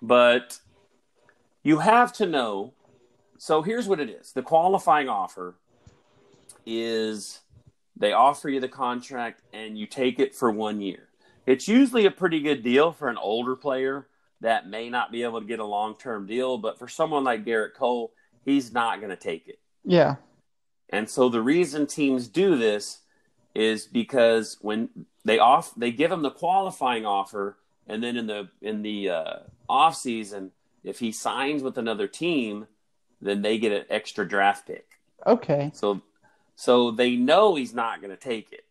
but 0.00 0.60
you 1.64 1.78
have 1.78 2.12
to 2.14 2.26
know. 2.26 2.74
So 3.38 3.62
here's 3.62 3.88
what 3.88 3.98
it 3.98 4.08
is 4.08 4.32
the 4.32 4.42
qualifying 4.42 5.08
offer 5.08 5.56
is 6.64 7.40
they 7.96 8.12
offer 8.12 8.48
you 8.48 8.60
the 8.60 8.68
contract 8.68 9.42
and 9.52 9.78
you 9.78 9.86
take 9.86 10.18
it 10.18 10.34
for 10.34 10.50
one 10.50 10.80
year. 10.80 11.08
It's 11.46 11.68
usually 11.68 12.06
a 12.06 12.10
pretty 12.10 12.40
good 12.40 12.62
deal 12.62 12.92
for 12.92 13.08
an 13.08 13.16
older 13.16 13.56
player 13.56 14.06
that 14.40 14.68
may 14.68 14.88
not 14.90 15.12
be 15.12 15.22
able 15.22 15.40
to 15.40 15.46
get 15.46 15.60
a 15.60 15.64
long 15.64 15.96
term 15.96 16.26
deal, 16.26 16.58
but 16.58 16.78
for 16.78 16.88
someone 16.88 17.24
like 17.24 17.44
Gerrit 17.44 17.74
Cole, 17.74 18.12
he's 18.44 18.72
not 18.72 18.98
going 18.98 19.10
to 19.10 19.16
take 19.16 19.48
it. 19.48 19.58
Yeah. 19.84 20.16
And 20.90 21.08
so 21.08 21.28
the 21.28 21.40
reason 21.40 21.86
teams 21.86 22.28
do 22.28 22.56
this 22.56 23.00
is 23.54 23.86
because 23.86 24.58
when 24.60 24.88
they 25.24 25.38
off 25.38 25.72
they 25.76 25.90
give 25.90 26.10
him 26.10 26.22
the 26.22 26.30
qualifying 26.30 27.06
offer, 27.06 27.56
and 27.86 28.02
then 28.02 28.16
in 28.16 28.26
the 28.26 28.48
in 28.60 28.82
the 28.82 29.10
uh, 29.10 29.36
off 29.68 29.96
season, 29.96 30.52
if 30.84 30.98
he 30.98 31.12
signs 31.12 31.62
with 31.62 31.78
another 31.78 32.06
team, 32.06 32.66
then 33.20 33.42
they 33.42 33.58
get 33.58 33.72
an 33.72 33.84
extra 33.88 34.28
draft 34.28 34.66
pick. 34.66 34.86
Okay. 35.26 35.70
So 35.74 36.02
so 36.62 36.92
they 36.92 37.16
know 37.16 37.56
he's 37.56 37.74
not 37.74 38.00
going 38.00 38.12
to 38.12 38.16
take 38.16 38.52
it. 38.52 38.64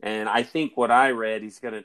And 0.00 0.28
I 0.28 0.42
think 0.42 0.76
what 0.76 0.90
I 0.90 1.12
read, 1.12 1.42
he's 1.42 1.58
going 1.58 1.72
to 1.72 1.84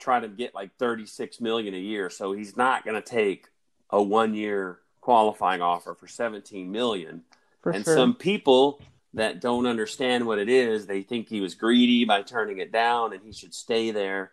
try 0.00 0.18
to 0.18 0.26
get 0.26 0.56
like 0.56 0.76
36 0.76 1.40
million 1.40 1.72
a 1.72 1.78
year. 1.78 2.10
So 2.10 2.32
he's 2.32 2.56
not 2.56 2.84
going 2.84 3.00
to 3.00 3.08
take 3.08 3.46
a 3.90 4.02
one 4.02 4.34
year 4.34 4.80
qualifying 5.00 5.62
offer 5.62 5.94
for 5.94 6.08
17 6.08 6.68
million. 6.68 7.22
For 7.60 7.70
and 7.70 7.84
sure. 7.84 7.94
some 7.94 8.16
people 8.16 8.82
that 9.14 9.40
don't 9.40 9.66
understand 9.66 10.26
what 10.26 10.40
it 10.40 10.48
is, 10.48 10.84
they 10.84 11.02
think 11.02 11.28
he 11.28 11.40
was 11.40 11.54
greedy 11.54 12.04
by 12.04 12.22
turning 12.22 12.58
it 12.58 12.72
down 12.72 13.12
and 13.12 13.22
he 13.22 13.30
should 13.30 13.54
stay 13.54 13.92
there. 13.92 14.32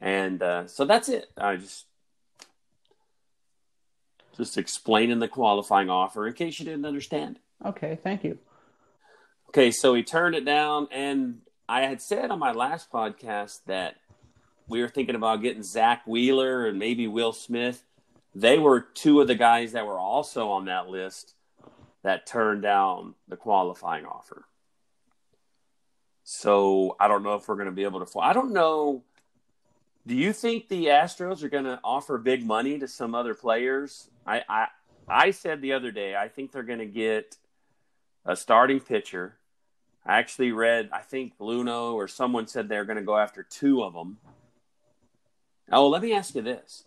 And 0.00 0.42
uh, 0.42 0.68
so 0.68 0.86
that's 0.86 1.10
it. 1.10 1.26
I 1.36 1.56
just 1.56 1.84
just 4.38 4.56
explaining 4.56 5.18
the 5.18 5.28
qualifying 5.28 5.90
offer 5.90 6.26
in 6.26 6.32
case 6.32 6.58
you 6.58 6.64
didn't 6.64 6.86
understand. 6.86 7.38
Okay, 7.62 7.98
thank 8.02 8.24
you. 8.24 8.38
Okay, 9.54 9.70
so 9.70 9.92
he 9.92 10.02
turned 10.02 10.34
it 10.34 10.46
down, 10.46 10.88
and 10.90 11.42
I 11.68 11.82
had 11.82 12.00
said 12.00 12.30
on 12.30 12.38
my 12.38 12.52
last 12.52 12.90
podcast 12.90 13.60
that 13.66 13.96
we 14.66 14.80
were 14.80 14.88
thinking 14.88 15.14
about 15.14 15.42
getting 15.42 15.62
Zack 15.62 16.06
Wheeler 16.06 16.66
and 16.66 16.78
maybe 16.78 17.06
Will 17.06 17.34
Smith. 17.34 17.84
They 18.34 18.58
were 18.58 18.80
two 18.80 19.20
of 19.20 19.28
the 19.28 19.34
guys 19.34 19.72
that 19.72 19.86
were 19.86 19.98
also 19.98 20.48
on 20.48 20.64
that 20.64 20.88
list 20.88 21.34
that 22.02 22.26
turned 22.26 22.62
down 22.62 23.14
the 23.28 23.36
qualifying 23.36 24.06
offer. 24.06 24.46
So 26.24 26.96
I 26.98 27.06
don't 27.06 27.22
know 27.22 27.34
if 27.34 27.46
we're 27.46 27.56
going 27.56 27.66
to 27.66 27.72
be 27.72 27.84
able 27.84 28.02
to. 28.02 28.20
I 28.20 28.32
don't 28.32 28.54
know. 28.54 29.02
Do 30.06 30.14
you 30.14 30.32
think 30.32 30.70
the 30.70 30.86
Astros 30.86 31.42
are 31.42 31.50
going 31.50 31.64
to 31.64 31.78
offer 31.84 32.16
big 32.16 32.42
money 32.42 32.78
to 32.78 32.88
some 32.88 33.14
other 33.14 33.34
players? 33.34 34.08
I 34.26 34.44
I, 34.48 34.68
I 35.06 35.30
said 35.30 35.60
the 35.60 35.74
other 35.74 35.90
day 35.90 36.16
I 36.16 36.28
think 36.28 36.52
they're 36.52 36.62
going 36.62 36.78
to 36.78 36.86
get 36.86 37.36
a 38.24 38.34
starting 38.34 38.80
pitcher. 38.80 39.36
I 40.04 40.18
actually 40.18 40.52
read, 40.52 40.90
I 40.92 41.00
think 41.00 41.38
Luhnow 41.38 41.94
or 41.94 42.08
someone 42.08 42.46
said 42.46 42.68
they're 42.68 42.84
going 42.84 42.96
to 42.96 43.02
go 43.02 43.16
after 43.16 43.42
two 43.42 43.82
of 43.82 43.94
them. 43.94 44.18
Oh, 45.70 45.88
let 45.88 46.02
me 46.02 46.12
ask 46.12 46.34
you 46.34 46.42
this. 46.42 46.84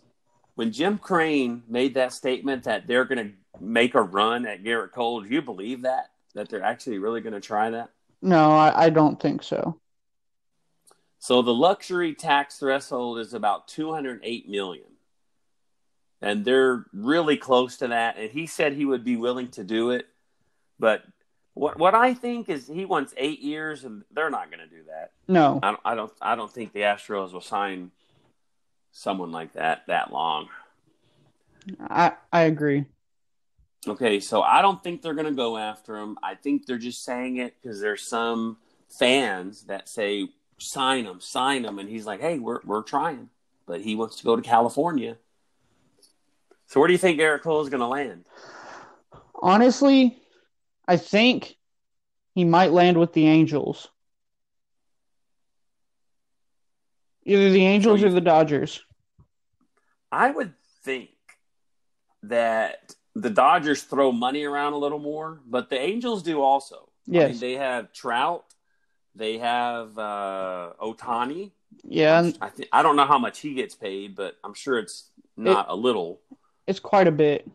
When 0.54 0.72
Jim 0.72 0.98
Crane 0.98 1.62
made 1.68 1.94
that 1.94 2.12
statement 2.12 2.64
that 2.64 2.86
they're 2.86 3.04
going 3.04 3.28
to 3.28 3.60
make 3.60 3.94
a 3.94 4.02
run 4.02 4.46
at 4.46 4.62
Gerrit 4.62 4.92
Cole, 4.92 5.22
do 5.22 5.28
you 5.28 5.42
believe 5.42 5.82
that? 5.82 6.10
That 6.34 6.48
they're 6.48 6.62
actually 6.62 6.98
really 6.98 7.20
going 7.20 7.32
to 7.32 7.40
try 7.40 7.70
that? 7.70 7.90
No, 8.20 8.50
I, 8.50 8.86
I 8.86 8.90
don't 8.90 9.20
think 9.20 9.42
so. 9.42 9.78
So 11.18 11.42
the 11.42 11.54
luxury 11.54 12.14
tax 12.14 12.58
threshold 12.58 13.18
is 13.18 13.34
about 13.34 13.68
208 13.68 14.48
million. 14.48 14.84
And 16.22 16.44
they're 16.44 16.86
really 16.92 17.36
close 17.36 17.78
to 17.78 17.88
that. 17.88 18.16
And 18.18 18.30
he 18.30 18.46
said 18.46 18.72
he 18.72 18.84
would 18.84 19.04
be 19.04 19.16
willing 19.16 19.48
to 19.48 19.64
do 19.64 19.90
it. 19.90 20.06
But 20.78 21.02
what 21.56 21.78
what 21.78 21.94
I 21.94 22.12
think 22.12 22.50
is 22.50 22.68
he 22.68 22.84
wants 22.84 23.14
eight 23.16 23.40
years, 23.40 23.84
and 23.84 24.04
they're 24.12 24.28
not 24.28 24.50
going 24.50 24.60
to 24.60 24.68
do 24.68 24.82
that. 24.88 25.12
No. 25.26 25.58
I 25.62 25.70
don't, 25.70 25.80
I 25.86 25.94
don't. 25.94 26.12
I 26.20 26.36
don't 26.36 26.52
think 26.52 26.74
the 26.74 26.80
Astros 26.80 27.32
will 27.32 27.40
sign 27.40 27.92
someone 28.92 29.32
like 29.32 29.54
that 29.54 29.86
that 29.86 30.12
long. 30.12 30.48
I 31.80 32.12
I 32.30 32.42
agree. 32.42 32.84
Okay, 33.88 34.20
so 34.20 34.42
I 34.42 34.60
don't 34.60 34.82
think 34.82 35.00
they're 35.00 35.14
going 35.14 35.26
to 35.26 35.32
go 35.32 35.56
after 35.56 35.96
him. 35.96 36.18
I 36.22 36.34
think 36.34 36.66
they're 36.66 36.76
just 36.76 37.04
saying 37.04 37.38
it 37.38 37.54
because 37.62 37.80
there's 37.80 38.06
some 38.06 38.58
fans 38.90 39.62
that 39.62 39.88
say 39.88 40.28
sign 40.58 41.06
him, 41.06 41.20
sign 41.22 41.64
him, 41.64 41.78
and 41.78 41.88
he's 41.88 42.04
like, 42.04 42.20
"Hey, 42.20 42.38
we're 42.38 42.60
we're 42.66 42.82
trying," 42.82 43.30
but 43.64 43.80
he 43.80 43.96
wants 43.96 44.16
to 44.16 44.24
go 44.24 44.36
to 44.36 44.42
California. 44.42 45.16
So 46.66 46.80
where 46.80 46.86
do 46.86 46.92
you 46.92 46.98
think 46.98 47.18
Gerrit 47.18 47.40
Cole 47.40 47.62
is 47.62 47.70
going 47.70 47.80
to 47.80 47.86
land? 47.86 48.26
Honestly, 49.36 50.18
I 50.88 50.96
think 50.96 51.56
he 52.34 52.44
might 52.44 52.72
land 52.72 52.98
with 52.98 53.12
the 53.12 53.26
Angels. 53.26 53.88
Either 57.24 57.50
the 57.50 57.66
Angels 57.66 58.02
or 58.04 58.10
the 58.10 58.20
Dodgers. 58.20 58.84
I 60.12 60.30
would 60.30 60.54
think 60.84 61.10
that 62.22 62.94
the 63.14 63.30
Dodgers 63.30 63.82
throw 63.82 64.12
money 64.12 64.44
around 64.44 64.74
a 64.74 64.78
little 64.78 64.98
more, 65.00 65.40
but 65.46 65.68
the 65.70 65.78
Angels 65.80 66.22
do 66.22 66.40
also. 66.40 66.88
I 67.08 67.12
Yes. 67.12 67.30
mean, 67.32 67.40
they 67.40 67.52
have 67.54 67.92
Trout, 67.92 68.44
they 69.14 69.38
have 69.38 69.98
uh, 69.98 70.72
Ohtani. 70.80 71.52
Yeah, 71.82 72.30
I 72.40 72.48
th- 72.48 72.68
I 72.72 72.82
don't 72.82 72.96
know 72.96 73.06
how 73.06 73.18
much 73.18 73.40
he 73.40 73.54
gets 73.54 73.74
paid, 73.74 74.14
but 74.14 74.36
I'm 74.44 74.54
sure 74.54 74.78
it's 74.78 75.10
not 75.36 75.66
a 75.68 75.74
little. 75.74 76.20
it's 76.66 76.80
quite 76.80 77.06
a 77.08 77.12
bit. 77.12 77.48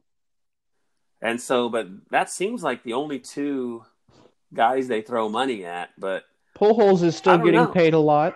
And 1.22 1.40
so, 1.40 1.70
but 1.70 1.88
that 2.10 2.30
seems 2.30 2.64
like 2.64 2.84
the 2.84 2.94
only 2.94 3.20
two 3.20 3.86
guys 4.54 4.88
they 4.88 5.02
throw 5.02 5.30
money 5.30 5.66
at. 5.66 5.90
But 5.98 6.24
Pujols 6.56 7.04
is 7.04 7.16
still 7.16 7.38
getting 7.38 7.54
know. 7.54 7.68
paid 7.68 7.94
a 7.94 8.00
lot. 8.00 8.36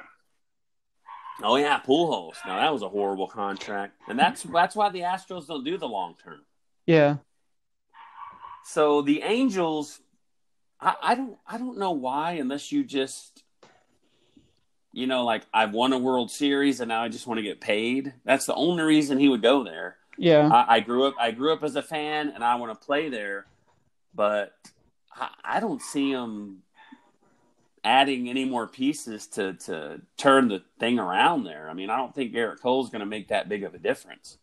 oh 1.42 1.56
yeah, 1.58 1.80
Pujols. 1.80 2.36
Now 2.46 2.58
that 2.58 2.72
was 2.72 2.84
a 2.84 2.90
horrible 2.90 3.28
contract, 3.28 3.94
and 4.08 4.20
that's 4.20 4.44
that's 4.44 4.76
why 4.76 4.90
the 4.90 5.02
Astros 5.02 5.48
don't 5.48 5.64
do 5.64 5.78
the 5.78 5.88
long 5.88 6.16
term. 6.24 6.42
Yeah. 6.86 7.18
So 8.64 9.02
the 9.02 9.22
Angels, 9.22 10.00
I, 10.80 10.96
I 11.02 11.16
don't 11.16 11.38
I 11.48 11.58
don't 11.58 11.78
know 11.78 11.92
why 11.92 12.34
unless 12.34 12.72
you 12.72 12.84
just 12.84 13.44
you 14.92 15.08
know 15.08 15.26
like 15.26 15.44
I've 15.54 15.74
won 15.74 15.94
a 15.94 15.98
World 15.98 16.30
Series 16.30 16.80
and 16.82 16.90
now 16.90 17.04
I 17.04 17.10
just 17.10 17.26
want 17.26 17.40
to 17.40 17.44
get 17.44 17.62
paid. 17.62 18.14
That's 18.24 18.46
the 18.46 18.56
only 18.56 18.84
reason 18.84 19.18
he 19.18 19.30
would 19.30 19.42
go 19.42 19.64
there. 19.64 19.98
Yeah. 20.18 20.48
I, 20.52 20.76
I 20.76 20.80
grew 20.80 21.06
up 21.08 21.16
I 21.20 21.32
grew 21.32 21.54
up 21.54 21.64
as 21.64 21.76
a 21.76 21.82
fan 21.82 22.30
and 22.30 22.44
I 22.44 22.56
want 22.56 22.80
to 22.80 22.86
play 22.86 23.10
there, 23.10 23.46
but 24.14 24.54
I, 25.14 25.30
I 25.44 25.60
don't 25.60 25.82
see 25.82 26.12
him 26.12 26.64
adding 27.84 28.28
any 28.30 28.46
more 28.46 28.68
pieces 28.68 29.28
to 29.28 29.54
to 29.54 30.02
turn 30.18 30.48
the 30.48 30.64
thing 30.80 30.98
around 31.00 31.44
there. 31.44 31.70
I 31.70 31.74
mean, 31.74 31.90
I 31.90 31.98
don't 31.98 32.14
think 32.16 32.34
Gerrit 32.34 32.62
Cole's 32.62 32.90
going 32.90 33.02
to 33.02 33.06
make 33.06 33.28
that 33.30 33.48
big 33.50 33.64
of 33.64 33.74
a 33.76 33.78
difference. 33.80 34.38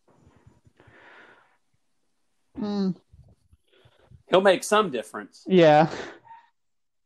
Mm, 2.60 2.94
He'll 4.28 4.40
make 4.42 4.64
some 4.64 4.90
difference. 4.90 5.44
yeah. 5.46 5.88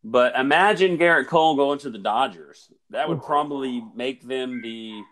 But 0.08 0.36
imagine 0.36 0.98
Gerrit 0.98 1.26
Cole 1.26 1.56
going 1.56 1.80
to 1.80 1.90
the 1.90 1.98
Dodgers. 1.98 2.70
That 2.90 3.08
would 3.08 3.22
probably 3.24 3.82
make 3.94 4.22
them 4.26 4.62
the 4.62 5.02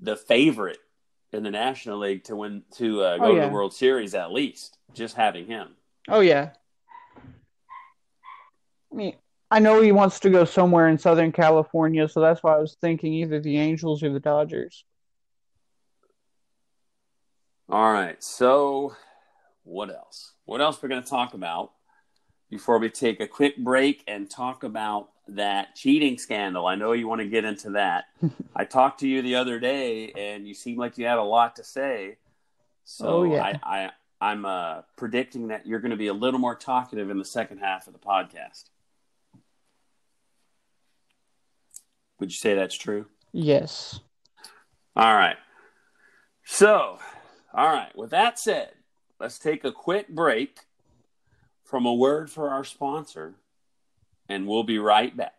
the 0.00 0.16
favorite 0.16 0.78
in 1.32 1.42
the 1.42 1.50
National 1.50 1.98
League 1.98 2.24
to 2.24 2.36
win 2.36 2.62
to 2.76 3.02
uh, 3.02 3.18
go 3.18 3.24
Oh, 3.24 3.34
to 3.34 3.40
the 3.40 3.48
World 3.48 3.74
Series 3.74 4.14
at 4.14 4.32
least. 4.32 4.78
Just 4.92 5.16
having 5.16 5.46
him. 5.46 5.68
Oh 6.08 6.20
yeah. 6.20 6.50
I 8.92 8.94
mean, 8.94 9.16
I 9.50 9.58
know 9.58 9.80
he 9.80 9.92
wants 9.92 10.20
to 10.20 10.30
go 10.30 10.44
somewhere 10.44 10.88
in 10.88 10.98
Southern 10.98 11.32
California, 11.32 12.08
so 12.08 12.20
that's 12.20 12.42
why 12.42 12.54
I 12.54 12.58
was 12.58 12.76
thinking 12.80 13.14
either 13.14 13.40
the 13.40 13.58
Angels 13.58 14.02
or 14.02 14.12
the 14.12 14.20
Dodgers. 14.20 14.84
All 17.68 17.92
right. 17.92 18.22
So, 18.22 18.94
what 19.64 19.88
else? 19.88 20.32
What 20.44 20.60
else 20.60 20.82
we're 20.82 20.90
going 20.90 21.02
to 21.02 21.08
talk 21.08 21.32
about 21.32 21.72
before 22.50 22.78
we 22.78 22.90
take 22.90 23.20
a 23.20 23.26
quick 23.26 23.56
break 23.56 24.02
and 24.06 24.28
talk 24.28 24.62
about 24.62 25.08
that 25.28 25.74
cheating 25.76 26.18
scandal? 26.18 26.66
I 26.66 26.74
know 26.74 26.92
you 26.92 27.08
want 27.08 27.20
to 27.20 27.28
get 27.28 27.44
into 27.44 27.70
that. 27.70 28.04
I 28.56 28.64
talked 28.64 29.00
to 29.00 29.08
you 29.08 29.22
the 29.22 29.36
other 29.36 29.58
day, 29.60 30.12
and 30.16 30.46
you 30.46 30.54
seemed 30.54 30.78
like 30.78 30.98
you 30.98 31.06
had 31.06 31.18
a 31.18 31.22
lot 31.22 31.56
to 31.56 31.64
say. 31.64 32.18
So, 32.84 33.06
Oh, 33.06 33.22
yeah. 33.24 33.58
I, 33.62 33.84
I 33.84 33.90
I'm 34.20 34.44
uh, 34.44 34.82
predicting 34.96 35.48
that 35.48 35.66
you're 35.66 35.80
going 35.80 35.90
to 35.90 35.96
be 35.96 36.06
a 36.06 36.14
little 36.14 36.38
more 36.38 36.54
talkative 36.54 37.10
in 37.10 37.18
the 37.18 37.24
second 37.24 37.58
half 37.58 37.88
of 37.88 37.92
the 37.92 37.98
podcast. 37.98 38.64
Would 42.20 42.30
you 42.30 42.36
say 42.36 42.54
that's 42.54 42.76
true? 42.76 43.06
Yes. 43.32 43.98
All 44.94 45.14
right. 45.14 45.36
So, 46.44 46.98
all 47.52 47.66
right. 47.66 47.90
With 47.96 48.10
that 48.10 48.38
said, 48.38 48.70
let's 49.18 49.40
take 49.40 49.64
a 49.64 49.72
quick 49.72 50.08
break 50.08 50.60
from 51.64 51.84
a 51.86 51.94
word 51.94 52.30
for 52.30 52.50
our 52.50 52.62
sponsor, 52.62 53.34
and 54.32 54.46
we'll 54.46 54.62
be 54.62 54.78
right 54.78 55.14
back. 55.14 55.34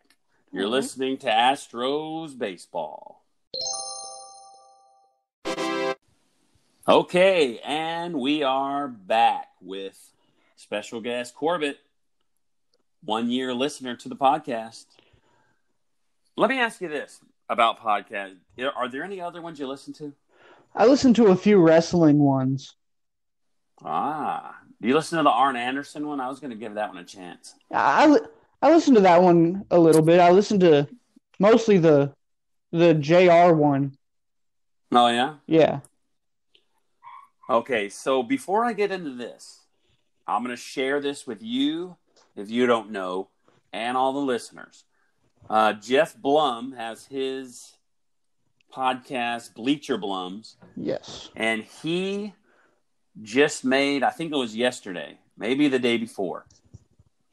You're 0.52 0.66
right. 0.66 0.72
listening 0.72 1.18
to 1.20 1.28
Astros 1.28 2.38
Baseball. 2.38 3.24
Okay, 6.88 7.60
and 7.60 8.14
we 8.20 8.44
are 8.44 8.88
back 8.88 9.48
with 9.62 10.12
special 10.58 11.02
guest 11.02 11.34
Corbett, 11.34 11.80
one 13.04 13.32
year 13.32 13.54
listener 13.54 13.96
to 13.96 14.10
the 14.10 14.16
podcast. 14.16 14.86
Let 16.38 16.50
me 16.52 16.60
ask 16.60 16.80
you 16.80 16.88
this 16.88 17.20
about 17.50 17.80
podcasts. 17.80 18.36
Are 18.76 18.90
there 18.90 19.04
any 19.04 19.22
other 19.22 19.42
ones 19.42 19.60
you 19.60 19.68
listen 19.68 19.94
to? 19.94 20.14
I 20.76 20.86
listened 20.86 21.16
to 21.16 21.28
a 21.28 21.36
few 21.36 21.60
wrestling 21.60 22.20
ones. 22.20 22.76
Ah, 23.84 24.56
do 24.82 24.88
you 24.88 24.94
listen 24.94 25.18
to 25.18 25.24
the 25.24 25.30
Arn 25.30 25.56
Anderson 25.56 26.06
one? 26.08 26.20
I 26.20 26.28
was 26.28 26.40
going 26.40 26.52
to 26.52 26.58
give 26.58 26.76
that 26.76 26.90
one 26.90 26.98
a 26.98 27.04
chance. 27.04 27.56
I, 27.72 28.20
I 28.64 28.70
listened 28.74 28.96
to 28.96 29.02
that 29.02 29.22
one 29.22 29.66
a 29.72 29.78
little 29.78 30.02
bit. 30.02 30.22
I 30.22 30.32
listened 30.32 30.62
to 30.62 30.88
mostly 31.38 31.78
the 31.78 32.14
the 32.72 32.94
JR 32.94 33.54
one. 33.54 33.98
Oh 34.94 35.08
yeah. 35.08 35.36
Yeah. 35.46 35.82
Okay, 37.50 37.90
so 37.90 38.24
before 38.24 38.64
I 38.64 38.72
get 38.72 38.92
into 38.92 39.12
this, 39.12 39.60
I'm 40.26 40.44
going 40.44 40.56
to 40.56 40.62
share 40.62 41.02
this 41.02 41.28
with 41.28 41.44
you 41.44 41.98
if 42.38 42.50
you 42.50 42.66
don't 42.66 42.90
know, 42.92 43.28
and 43.74 43.98
all 43.98 44.14
the 44.14 44.20
listeners. 44.20 44.86
Uh, 45.50 45.74
Jeff 45.74 46.16
Blum 46.16 46.72
has 46.72 47.06
his 47.06 47.74
podcast, 48.74 49.54
Bleacher 49.56 49.98
Blums, 49.98 50.56
Yes. 50.78 51.30
and 51.36 51.64
he 51.64 52.34
just 53.22 53.66
made, 53.66 54.04
I 54.04 54.10
think 54.10 54.32
it 54.32 54.38
was 54.38 54.56
yesterday, 54.56 55.18
maybe 55.38 55.68
the 55.68 55.78
day 55.80 55.98
before, 55.98 56.46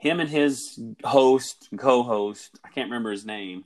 him 0.01 0.19
and 0.19 0.29
his 0.29 0.81
host, 1.05 1.69
co 1.79 2.03
host, 2.03 2.59
I 2.65 2.69
can't 2.71 2.89
remember 2.89 3.11
his 3.11 3.25
name, 3.25 3.65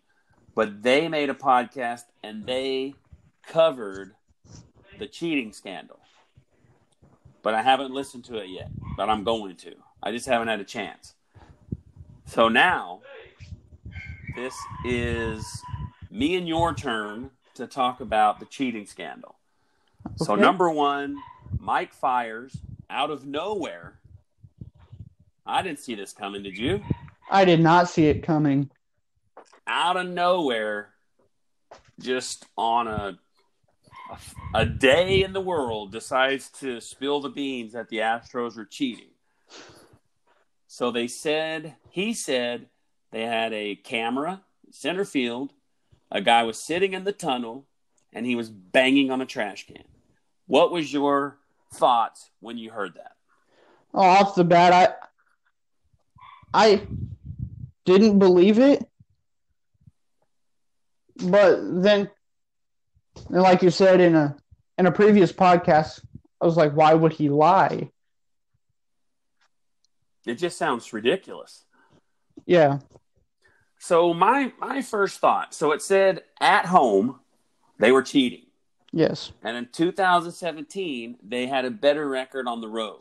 but 0.54 0.82
they 0.82 1.08
made 1.08 1.30
a 1.30 1.34
podcast 1.34 2.02
and 2.22 2.44
they 2.44 2.94
covered 3.46 4.14
the 4.98 5.06
cheating 5.06 5.52
scandal. 5.52 6.00
But 7.42 7.54
I 7.54 7.62
haven't 7.62 7.92
listened 7.92 8.24
to 8.26 8.38
it 8.38 8.48
yet, 8.48 8.68
but 8.96 9.08
I'm 9.08 9.22
going 9.22 9.56
to. 9.56 9.74
I 10.02 10.10
just 10.10 10.26
haven't 10.26 10.48
had 10.48 10.60
a 10.60 10.64
chance. 10.64 11.14
So 12.26 12.48
now, 12.48 13.02
this 14.34 14.54
is 14.84 15.46
me 16.10 16.36
and 16.36 16.48
your 16.48 16.74
turn 16.74 17.30
to 17.54 17.66
talk 17.68 18.00
about 18.00 18.40
the 18.40 18.46
cheating 18.46 18.86
scandal. 18.86 19.36
So, 20.16 20.34
number 20.34 20.68
one, 20.68 21.16
Mike 21.58 21.92
Fiers 21.92 22.56
out 22.90 23.10
of 23.10 23.24
nowhere. 23.24 24.00
I 25.46 25.62
didn't 25.62 25.80
see 25.80 25.94
this 25.94 26.12
coming, 26.12 26.42
did 26.42 26.56
you? 26.56 26.82
I 27.30 27.44
did 27.44 27.60
not 27.60 27.88
see 27.88 28.06
it 28.06 28.22
coming. 28.22 28.70
Out 29.66 29.96
of 29.96 30.08
nowhere, 30.08 30.90
just 32.00 32.46
on 32.56 32.88
a 32.88 33.18
a, 34.54 34.66
day 34.66 35.22
in 35.22 35.32
the 35.32 35.40
world, 35.40 35.92
decides 35.92 36.50
to 36.50 36.80
spill 36.80 37.20
the 37.20 37.30
beans 37.30 37.72
that 37.72 37.88
the 37.88 37.98
Astros 37.98 38.56
are 38.58 38.64
cheating. 38.64 39.08
So 40.66 40.90
they 40.90 41.08
said, 41.08 41.76
he 41.90 42.12
said, 42.14 42.68
they 43.10 43.22
had 43.22 43.52
a 43.52 43.76
camera 43.76 44.42
center 44.70 45.04
field. 45.04 45.52
A 46.10 46.20
guy 46.20 46.42
was 46.42 46.58
sitting 46.58 46.92
in 46.92 47.04
the 47.04 47.12
tunnel, 47.12 47.66
and 48.12 48.26
he 48.26 48.34
was 48.36 48.50
banging 48.50 49.10
on 49.10 49.20
a 49.20 49.26
trash 49.26 49.66
can. 49.66 49.84
What 50.46 50.70
was 50.70 50.92
your 50.92 51.38
thoughts 51.72 52.30
when 52.40 52.58
you 52.58 52.70
heard 52.70 52.94
that? 52.94 53.12
Oh, 53.94 54.02
off 54.02 54.34
the 54.34 54.44
bat, 54.44 54.98
I 56.54 56.86
didn't 57.84 58.20
believe 58.20 58.60
it, 58.60 58.88
but 61.16 61.58
then, 61.82 62.08
and 63.28 63.42
like 63.42 63.62
you 63.62 63.70
said 63.70 64.00
in 64.00 64.14
a 64.14 64.36
in 64.78 64.86
a 64.86 64.92
previous 64.92 65.32
podcast, 65.32 66.00
I 66.40 66.46
was 66.46 66.56
like, 66.56 66.72
why 66.74 66.94
would 66.94 67.12
he 67.12 67.28
lie? 67.28 67.90
It 70.26 70.36
just 70.36 70.56
sounds 70.56 70.92
ridiculous. 70.92 71.64
Yeah, 72.46 72.78
So 73.78 74.14
my 74.14 74.52
my 74.58 74.80
first 74.80 75.18
thought, 75.18 75.54
so 75.54 75.72
it 75.72 75.82
said 75.82 76.22
at 76.40 76.66
home 76.66 77.20
they 77.78 77.90
were 77.92 78.02
cheating. 78.02 78.46
yes, 78.92 79.32
And 79.42 79.56
in 79.56 79.66
2017, 79.72 81.16
they 81.22 81.46
had 81.46 81.64
a 81.64 81.70
better 81.70 82.08
record 82.08 82.46
on 82.46 82.60
the 82.60 82.68
road. 82.68 83.00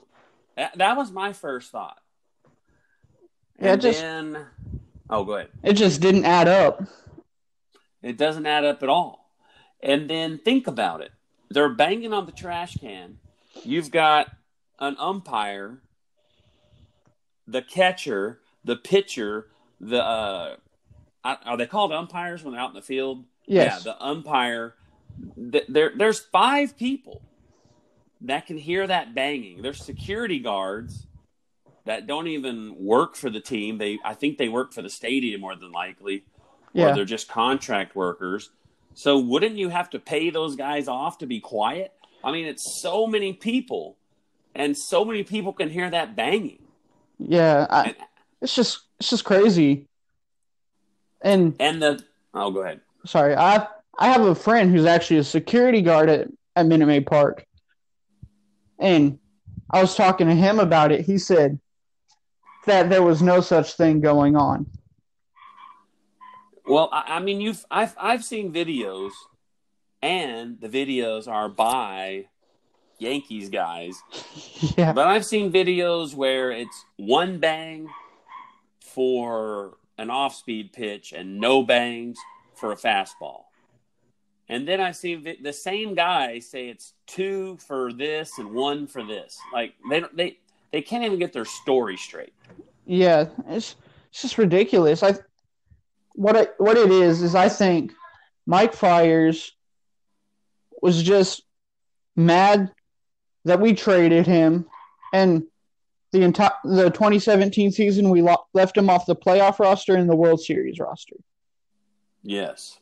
That, 0.58 0.78
that 0.78 0.98
was 0.98 1.12
my 1.12 1.34
first 1.34 1.72
thought. 1.72 1.98
Yeah, 3.63 3.73
And 3.73 3.82
just- 3.82 4.02
then, 4.02 4.45
oh, 5.10 5.23
go 5.23 5.34
ahead. 5.36 5.49
It 5.63 5.73
just 5.73 6.02
didn't 6.02 6.26
add 6.26 6.47
up. 6.47 6.84
It 8.02 8.17
doesn't 8.17 8.45
add 8.45 8.65
up 8.65 8.84
at 8.84 8.89
all. 8.89 9.30
And 9.82 10.10
then 10.10 10.38
think 10.38 10.67
about 10.67 11.02
it. 11.02 11.12
They're 11.49 11.69
banging 11.69 12.13
on 12.13 12.26
the 12.26 12.32
trash 12.32 12.76
can. 12.78 13.19
You've 13.63 13.91
got 13.91 14.28
an 14.80 14.95
umpire, 14.99 15.82
the 17.47 17.62
catcher, 17.62 18.39
the 18.63 18.76
pitcher, 18.76 19.47
the 19.80 20.02
uh, 20.04 20.56
are 21.23 21.58
they 21.58 21.67
called 21.67 21.91
umpires 21.93 22.43
when 22.43 22.54
they're 22.54 22.62
out 22.62 22.69
in 22.71 22.76
the 22.76 22.82
field? 22.82 23.23
Yes. 23.45 23.84
Yeah, 23.86 23.93
the 23.93 24.04
umpire. 24.04 24.76
Th- 25.52 25.65
There, 25.69 25.91
there's 25.95 26.19
five 26.19 26.78
people 26.78 27.21
that 28.21 28.45
can 28.47 28.58
hear 28.58 28.88
that 28.88 29.13
banging. 29.13 29.62
There's 29.62 29.84
security 29.84 30.39
guards 30.39 31.08
that 31.86 32.08
don't 32.08 32.28
even 32.28 32.76
work 32.78 33.15
for 33.15 33.30
the 33.30 33.41
team. 33.41 33.78
They, 33.78 34.00
I 34.06 34.13
think 34.13 34.38
they 34.38 34.50
work 34.50 34.74
for 34.74 34.82
the 34.82 34.89
stadium 34.89 35.41
more 35.41 35.56
than 35.56 35.72
likely 35.72 36.24
or 36.74 36.93
they're 36.93 37.06
just 37.06 37.28
contract 37.28 37.96
workers. 37.96 38.50
So 38.96 39.19
wouldn't 39.19 39.56
you 39.56 39.69
have 39.69 39.89
to 39.91 40.00
pay 40.00 40.30
those 40.30 40.56
guys 40.56 40.88
off 40.88 41.19
to 41.19 41.26
be 41.26 41.39
quiet? 41.39 41.93
I 42.24 42.32
mean, 42.32 42.46
it's 42.46 42.82
so 42.82 43.08
many 43.08 43.34
people, 43.34 43.98
and 44.56 44.78
so 44.78 45.04
many 45.04 45.24
people 45.24 45.54
can 45.54 45.69
hear 45.69 45.89
that 45.89 46.15
banging. 46.15 46.62
Yeah. 47.17 47.67
I, 47.69 47.84
And, 47.84 47.96
it's 48.41 48.56
just 48.56 48.80
it's 49.00 49.10
just 49.10 49.24
crazy. 49.24 49.88
And 51.22 51.56
and 51.60 51.82
the 51.82 52.04
oh, 52.34 52.52
go 52.52 52.62
ahead. 52.62 52.82
sorry, 53.06 53.36
I 53.36 53.67
I 53.98 54.12
have 54.12 54.22
a 54.22 54.36
friend 54.36 54.69
who's 54.69 54.86
actually 54.86 55.17
a 55.17 55.24
security 55.24 55.82
guard 55.82 56.10
at, 56.10 56.28
at 56.56 56.65
Minute 56.65 56.88
Maid 56.88 57.06
Park. 57.06 57.46
And 58.80 59.19
I 59.69 59.82
was 59.82 59.96
talking 59.96 60.28
to 60.28 60.36
him 60.36 60.60
about 60.60 60.91
it. 60.91 61.02
He 61.06 61.17
said 61.17 61.60
that 62.65 62.89
there 62.89 63.04
was 63.04 63.21
no 63.21 63.41
such 63.41 63.73
thing 63.73 64.02
going 64.02 64.36
on. 64.36 64.65
Well, 66.65 66.89
I, 66.91 67.15
I 67.17 67.19
mean, 67.19 67.41
you've 67.41 67.65
I've 67.69 67.95
I've 67.99 68.23
seen 68.23 68.54
videos, 68.54 69.12
and 70.02 70.60
the 70.60 70.69
videos 70.69 71.28
are 71.28 71.49
by 71.49 72.28
Yankees 72.99 73.49
guys 73.49 74.02
Yeah. 74.78 74.93
But 74.93 75.08
I've 75.08 75.26
seen 75.26 75.52
videos 75.52 76.15
where 76.15 76.52
it's 76.52 76.86
one 76.97 77.39
bang 77.39 77.89
for 78.80 79.78
an 79.97 80.10
off 80.10 80.36
speed 80.36 80.73
pitch 80.73 81.13
and 81.13 81.39
no 81.39 81.63
bangs 81.63 82.17
for 82.56 82.71
a 82.71 82.76
fastball. 82.76 83.43
And 84.49 84.67
then 84.67 84.82
I 84.82 84.91
see 84.91 85.15
the 85.41 85.54
same 85.54 85.95
guy 85.95 86.39
say 86.39 86.69
it's 86.69 86.93
two 87.08 87.58
for 87.65 87.93
this 87.93 88.38
and 88.38 88.52
one 88.54 88.88
for 88.88 89.04
this. 89.04 89.38
Like 89.54 89.73
they 89.89 89.99
don't, 90.02 90.15
they 90.15 90.38
they 90.73 90.81
can't 90.81 91.03
even 91.05 91.19
get 91.19 91.31
their 91.31 91.45
story 91.45 91.95
straight. 91.95 92.33
Yeah, 92.86 93.27
it's 93.47 93.75
it's 94.09 94.23
just 94.23 94.38
ridiculous. 94.38 95.03
I 95.03 95.13
what 96.15 96.36
it 96.36 96.55
what 96.57 96.75
it 96.75 96.91
is 96.91 97.21
is 97.21 97.36
I 97.36 97.47
think 97.47 97.93
Mike 98.45 98.73
Fiers 98.73 99.53
was 100.81 101.01
just 101.01 101.43
mad 102.15 102.71
that 103.45 103.62
we 103.62 103.73
traded 103.73 104.25
him 104.27 104.65
and 105.13 105.43
the 106.12 106.23
entire 106.23 106.51
the 106.63 106.89
2017 106.89 107.71
season 107.71 108.09
we 108.09 108.21
lo- 108.21 108.45
left 108.53 108.75
him 108.75 108.89
off 108.89 109.05
the 109.05 109.15
playoff 109.15 109.59
roster 109.59 109.95
and 109.95 110.09
the 110.09 110.15
World 110.15 110.41
Series 110.41 110.79
roster. 110.79 111.15
Yes. 112.23 112.79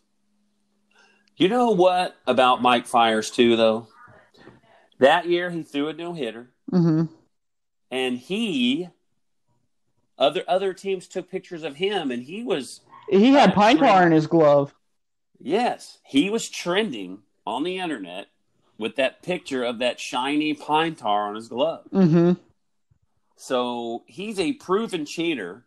You 1.36 1.50
know 1.50 1.72
what 1.72 2.16
about 2.26 2.62
Mike 2.62 2.88
Fires 2.88 3.32
too 3.32 3.56
though? 3.58 3.88
That 5.00 5.28
year 5.28 5.50
he 5.50 5.64
threw 5.64 5.90
a 5.90 5.94
no 5.94 6.14
hitter. 6.14 6.52
Mhm. 6.72 7.10
And 7.92 8.18
he 8.18 8.90
other 10.18 10.44
other 10.48 10.74
teams 10.74 11.08
took 11.08 11.30
pictures 11.30 11.64
of 11.64 11.76
him 11.76 12.10
and 12.12 12.24
he 12.24 12.44
was 12.44 12.82
He 13.10 13.34
had 13.34 13.54
pine 13.54 13.78
tar 13.78 14.06
in 14.06 14.12
his 14.12 14.28
glove. 14.28 14.74
yes 15.40 16.00
he 16.04 16.30
was 16.30 16.50
trending 16.50 17.20
on 17.46 17.64
the 17.64 17.78
internet 17.80 18.28
with 18.78 18.96
that 18.96 19.22
picture 19.22 19.64
of 19.64 19.80
that 19.80 20.00
shiny 20.00 20.54
pine 20.54 20.96
tar 20.96 21.28
on 21.28 21.36
his 21.36 21.48
glove 21.50 21.84
mm-hmm. 21.92 22.34
so 23.36 24.04
he's 24.08 24.40
a 24.40 24.54
proven 24.54 25.06
cheater 25.06 25.66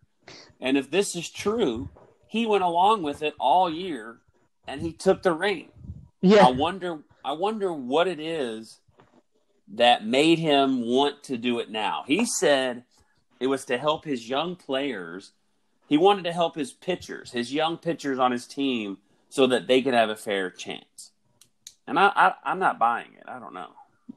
and 0.60 0.76
if 0.76 0.90
this 0.90 1.14
is 1.16 1.28
true 1.30 1.88
he 2.28 2.46
went 2.46 2.64
along 2.64 3.02
with 3.02 3.22
it 3.22 3.34
all 3.38 3.70
year 3.70 4.18
and 4.66 4.80
he 4.80 4.92
took 4.92 5.22
the 5.22 5.32
ring 5.32 5.68
Yeah. 6.22 6.46
i 6.46 6.50
wonder 6.50 7.00
i 7.24 7.32
wonder 7.32 7.72
what 7.72 8.06
it 8.08 8.20
is 8.20 8.80
that 9.72 10.06
made 10.06 10.38
him 10.38 10.86
want 10.86 11.22
to 11.24 11.36
do 11.36 11.58
it 11.58 11.70
now. 11.70 12.04
He 12.06 12.26
said 12.26 12.84
it 13.40 13.46
was 13.46 13.64
to 13.66 13.78
help 13.78 14.04
his 14.04 14.28
young 14.28 14.56
players. 14.56 15.32
He 15.88 15.98
wanted 15.98 16.24
to 16.24 16.32
help 16.32 16.54
his 16.54 16.72
pitchers 16.72 17.30
his 17.32 17.52
young 17.52 17.78
pitchers 17.78 18.18
on 18.18 18.32
his 18.32 18.46
team 18.46 18.98
so 19.28 19.46
that 19.46 19.66
they 19.66 19.82
could 19.82 19.94
have 19.94 20.10
a 20.10 20.16
fair 20.16 20.50
chance. 20.50 21.12
And 21.86 21.98
i, 21.98 22.10
I 22.14 22.34
i'm 22.44 22.58
not 22.58 22.78
buying 22.78 23.12
it. 23.16 23.24
I 23.26 23.38
don't 23.38 23.54
know. 23.54 23.70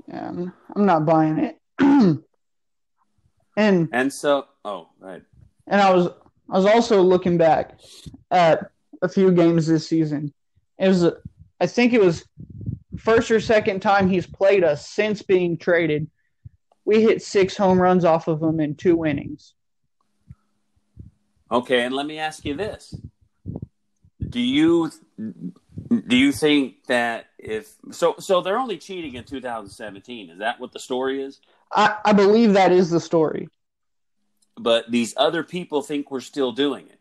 Yeah 0.07 0.29
I'm, 0.29 0.53
I'm 0.75 0.85
not 0.85 1.05
buying 1.05 1.39
it. 1.39 1.59
and 3.57 3.89
and 3.91 4.13
so 4.13 4.47
oh 4.63 4.89
right 4.99 5.23
And 5.67 5.81
I 5.81 5.93
was 5.93 6.07
I 6.49 6.57
was 6.57 6.65
also 6.65 7.01
looking 7.01 7.37
back 7.37 7.79
at 8.31 8.71
a 9.01 9.09
few 9.09 9.31
games 9.31 9.67
this 9.67 9.87
season. 9.87 10.33
It 10.79 10.87
was 10.87 11.05
I 11.59 11.67
think 11.67 11.93
it 11.93 12.01
was 12.01 12.25
first 12.97 13.31
or 13.31 13.39
second 13.39 13.81
time 13.81 14.09
he's 14.09 14.27
played 14.27 14.63
us 14.63 14.87
since 14.89 15.21
being 15.21 15.57
traded. 15.57 16.09
We 16.85 17.01
hit 17.01 17.21
six 17.21 17.55
home 17.57 17.79
runs 17.81 18.05
off 18.05 18.27
of 18.27 18.41
him 18.41 18.59
in 18.59 18.75
two 18.75 19.05
innings. 19.05 19.53
okay 21.51 21.83
and 21.83 21.95
let 21.95 22.05
me 22.05 22.19
ask 22.19 22.43
you 22.43 22.55
this 22.55 22.93
do 24.29 24.39
you 24.41 24.91
do 26.07 26.17
you 26.17 26.31
think 26.33 26.83
that 26.87 27.27
if 27.37 27.73
so 27.91 28.15
so 28.19 28.41
they're 28.41 28.57
only 28.57 28.77
cheating 28.77 29.13
in 29.13 29.23
2017 29.23 30.29
is 30.31 30.39
that 30.39 30.59
what 30.59 30.73
the 30.73 30.79
story 30.79 31.23
is 31.23 31.39
I, 31.71 31.97
I 32.03 32.13
believe 32.13 32.53
that 32.53 32.71
is 32.71 32.89
the 32.89 32.99
story. 32.99 33.47
but 34.57 34.89
these 34.91 35.13
other 35.17 35.43
people 35.43 35.81
think 35.81 36.09
we're 36.11 36.19
still 36.21 36.51
doing 36.51 36.87
it. 36.87 36.99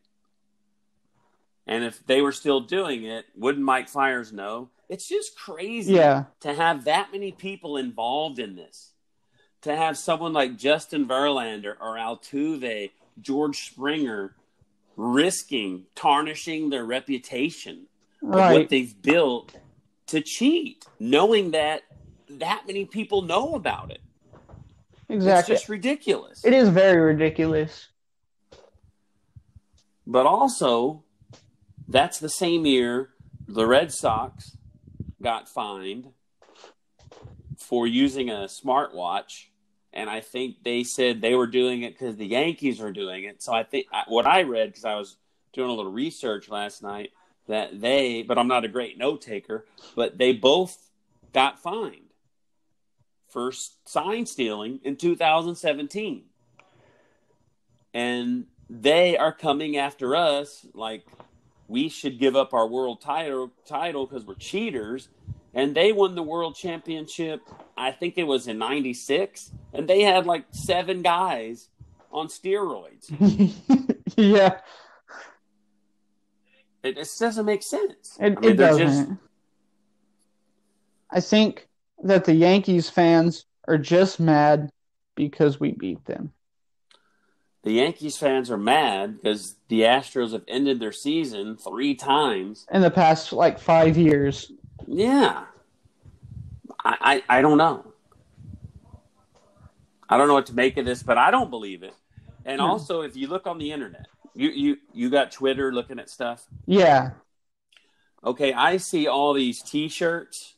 And 1.66 1.82
if 1.84 2.04
they 2.06 2.20
were 2.20 2.32
still 2.32 2.60
doing 2.60 3.04
it, 3.04 3.24
wouldn't 3.34 3.64
Mike 3.64 3.88
Fiers 3.88 4.32
know? 4.32 4.70
It's 4.88 5.08
just 5.08 5.36
crazy 5.36 5.94
Yeah. 5.94 6.24
to 6.40 6.54
have 6.54 6.84
that 6.84 7.10
many 7.12 7.32
people 7.32 7.76
involved 7.76 8.38
in 8.38 8.54
this. 8.56 8.92
To 9.62 9.74
have 9.74 9.98
someone 9.98 10.32
like 10.32 10.56
Justin 10.56 11.06
Verlander 11.06 11.74
or 11.80 11.96
Altuve, 11.96 12.90
George 13.20 13.66
Springer 13.70 14.36
risking 14.96 15.86
tarnishing 15.94 16.70
their 16.70 16.84
reputation 16.84 17.86
of 18.22 18.28
what 18.30 18.68
they've 18.68 19.00
built 19.02 19.56
to 20.06 20.20
cheat, 20.20 20.86
knowing 21.00 21.50
that 21.50 21.82
that 22.28 22.66
many 22.66 22.84
people 22.84 23.22
know 23.22 23.54
about 23.54 23.90
it. 23.90 24.00
Exactly. 25.08 25.54
It's 25.54 25.62
just 25.62 25.68
ridiculous. 25.68 26.44
It 26.44 26.52
is 26.52 26.68
very 26.68 27.00
ridiculous. 27.00 27.88
But 30.06 30.26
also, 30.26 31.02
that's 31.88 32.18
the 32.18 32.28
same 32.28 32.66
year 32.66 33.10
the 33.48 33.66
Red 33.66 33.92
Sox 33.92 34.56
got 35.22 35.48
fined 35.48 36.08
for 37.58 37.86
using 37.86 38.30
a 38.30 38.44
smartwatch. 38.44 39.46
And 39.92 40.10
I 40.10 40.20
think 40.20 40.62
they 40.62 40.84
said 40.84 41.20
they 41.20 41.34
were 41.34 41.46
doing 41.46 41.82
it 41.82 41.94
because 41.94 42.16
the 42.16 42.26
Yankees 42.26 42.80
were 42.80 42.92
doing 42.92 43.24
it. 43.24 43.42
So 43.42 43.52
I 43.52 43.62
think 43.62 43.86
what 44.08 44.26
I 44.26 44.42
read, 44.42 44.68
because 44.68 44.84
I 44.84 44.94
was 44.96 45.16
doing 45.52 45.70
a 45.70 45.72
little 45.72 45.92
research 45.92 46.48
last 46.48 46.82
night, 46.82 47.12
that 47.48 47.80
they, 47.80 48.22
but 48.22 48.38
I'm 48.38 48.48
not 48.48 48.64
a 48.64 48.68
great 48.68 48.98
note 48.98 49.22
taker, 49.22 49.64
but 49.94 50.18
they 50.18 50.32
both 50.32 50.90
got 51.32 51.58
fined 51.58 52.12
for 53.28 53.52
sign 53.84 54.26
stealing 54.26 54.80
in 54.84 54.96
2017 54.96 56.24
and 57.96 58.44
they 58.68 59.16
are 59.16 59.32
coming 59.32 59.78
after 59.78 60.14
us 60.14 60.66
like 60.74 61.06
we 61.68 61.88
should 61.88 62.18
give 62.18 62.36
up 62.36 62.52
our 62.54 62.66
world 62.66 63.00
title 63.00 63.50
title 63.66 64.06
because 64.06 64.24
we're 64.24 64.34
cheaters 64.34 65.08
and 65.54 65.74
they 65.74 65.92
won 65.92 66.14
the 66.14 66.22
world 66.22 66.54
championship 66.54 67.40
i 67.76 67.90
think 67.90 68.16
it 68.16 68.24
was 68.24 68.46
in 68.46 68.58
96 68.58 69.50
and 69.72 69.88
they 69.88 70.02
had 70.02 70.26
like 70.26 70.44
seven 70.50 71.02
guys 71.02 71.68
on 72.12 72.28
steroids 72.28 73.10
yeah. 74.16 74.58
it 76.82 76.96
just 76.96 77.18
doesn't 77.18 77.44
make 77.46 77.62
sense 77.62 78.16
It, 78.20 78.36
I 78.38 78.40
mean, 78.40 78.50
it 78.52 78.54
doesn't. 78.56 78.86
just- 78.86 79.10
I 81.10 81.20
think 81.20 81.68
that 82.02 82.24
the 82.24 82.34
Yankees 82.34 82.90
fans 82.90 83.46
are 83.68 83.78
just 83.78 84.18
mad 84.18 84.70
because 85.14 85.60
we 85.60 85.70
beat 85.70 86.04
them. 86.04 86.32
The 87.66 87.72
yankees 87.72 88.16
fans 88.16 88.48
are 88.48 88.56
mad 88.56 89.16
because 89.16 89.56
the 89.66 89.80
astros 89.80 90.32
have 90.32 90.44
ended 90.46 90.78
their 90.78 90.92
season 90.92 91.56
three 91.56 91.96
times 91.96 92.64
in 92.70 92.80
the 92.80 92.92
past 92.92 93.32
like 93.32 93.58
five 93.58 93.96
years. 93.96 94.52
Yeah. 94.86 95.46
I, 96.84 97.22
I, 97.28 97.38
I 97.38 97.42
don't 97.42 97.58
know. 97.58 97.92
I 100.08 100.16
don't 100.16 100.28
know 100.28 100.34
what 100.34 100.46
to 100.46 100.54
make 100.54 100.76
of 100.76 100.84
this, 100.84 101.02
but 101.02 101.18
I 101.18 101.32
don't 101.32 101.50
believe 101.50 101.82
it. 101.82 101.92
And 102.44 102.60
hmm. 102.60 102.68
also, 102.68 103.00
if 103.00 103.16
you 103.16 103.26
look 103.26 103.48
on 103.48 103.58
the 103.58 103.72
internet, 103.72 104.06
you 104.32 104.50
you 104.50 104.76
you 104.92 105.10
got 105.10 105.32
Twitter 105.32 105.72
looking 105.72 105.98
at 105.98 106.08
stuff. 106.08 106.46
Yeah. 106.66 107.10
Okay, 108.24 108.52
I 108.52 108.76
see 108.76 109.08
all 109.08 109.32
these 109.32 109.60
T-shirts 109.60 110.54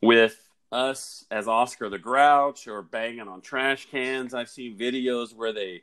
with 0.00 0.36
us 0.70 1.24
as 1.32 1.48
Oscar 1.48 1.88
the 1.88 1.98
Grouch 1.98 2.68
or 2.68 2.80
banging 2.80 3.26
on 3.26 3.40
trash 3.40 3.88
cans. 3.90 4.34
I've 4.34 4.48
seen 4.48 4.78
videos 4.78 5.34
where 5.34 5.52
they 5.52 5.82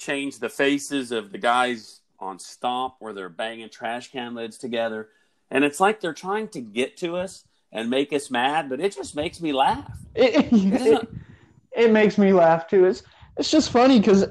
change 0.00 0.38
the 0.38 0.48
faces 0.48 1.12
of 1.12 1.30
the 1.30 1.38
guys 1.38 2.00
on 2.18 2.38
Stomp 2.38 2.94
where 2.98 3.12
they're 3.12 3.28
banging 3.28 3.68
trash 3.68 4.10
can 4.10 4.34
lids 4.34 4.58
together. 4.58 5.08
And 5.50 5.64
it's 5.64 5.78
like 5.78 6.00
they're 6.00 6.14
trying 6.14 6.48
to 6.48 6.60
get 6.60 6.96
to 6.98 7.16
us 7.16 7.44
and 7.70 7.88
make 7.88 8.12
us 8.12 8.30
mad, 8.30 8.68
but 8.68 8.80
it 8.80 8.94
just 8.94 9.14
makes 9.14 9.40
me 9.40 9.52
laugh. 9.52 9.96
It, 10.14 10.48
it, 10.52 11.08
it 11.72 11.92
makes 11.92 12.18
me 12.18 12.32
laugh 12.32 12.66
too. 12.66 12.86
It's 12.86 13.02
it's 13.36 13.50
just 13.50 13.70
funny 13.70 14.00
because 14.00 14.26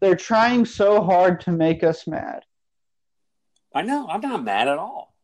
they're 0.00 0.16
trying 0.16 0.64
so 0.64 1.02
hard 1.02 1.40
to 1.42 1.50
make 1.50 1.82
us 1.82 2.06
mad. 2.06 2.44
I 3.74 3.82
know. 3.82 4.08
I'm 4.08 4.20
not 4.20 4.44
mad 4.44 4.68
at 4.68 4.78
all. 4.78 5.14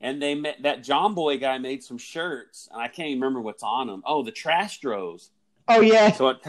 And 0.00 0.20
they 0.20 0.34
met 0.34 0.62
that 0.62 0.84
Jomboy 0.84 1.40
guy 1.40 1.58
made 1.58 1.82
some 1.82 1.98
shirts, 1.98 2.68
and 2.70 2.82
I 2.82 2.88
can't 2.88 3.08
even 3.08 3.20
remember 3.20 3.40
what's 3.40 3.62
on 3.62 3.86
them. 3.86 4.02
Oh, 4.04 4.22
the 4.22 4.32
Trash 4.32 4.80
Dros. 4.80 5.30
Oh 5.68 5.80
yeah. 5.80 6.12
So 6.12 6.28
it 6.28 6.44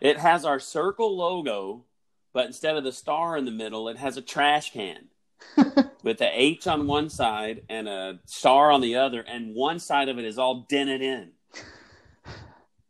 it 0.00 0.18
has 0.18 0.44
our 0.44 0.58
circle 0.58 1.16
logo, 1.16 1.84
but 2.32 2.46
instead 2.46 2.76
of 2.76 2.84
the 2.84 2.92
star 2.92 3.36
in 3.36 3.44
the 3.44 3.50
middle, 3.50 3.88
it 3.88 3.96
has 3.96 4.16
a 4.16 4.22
trash 4.22 4.72
can 4.72 5.08
with 6.02 6.18
the 6.18 6.28
H 6.32 6.66
on 6.66 6.86
one 6.86 7.08
side 7.08 7.62
and 7.68 7.88
a 7.88 8.18
star 8.26 8.70
on 8.70 8.80
the 8.80 8.96
other, 8.96 9.20
and 9.20 9.54
one 9.54 9.78
side 9.78 10.08
of 10.08 10.18
it 10.18 10.24
is 10.24 10.38
all 10.38 10.66
dented 10.68 11.02
in. 11.02 11.30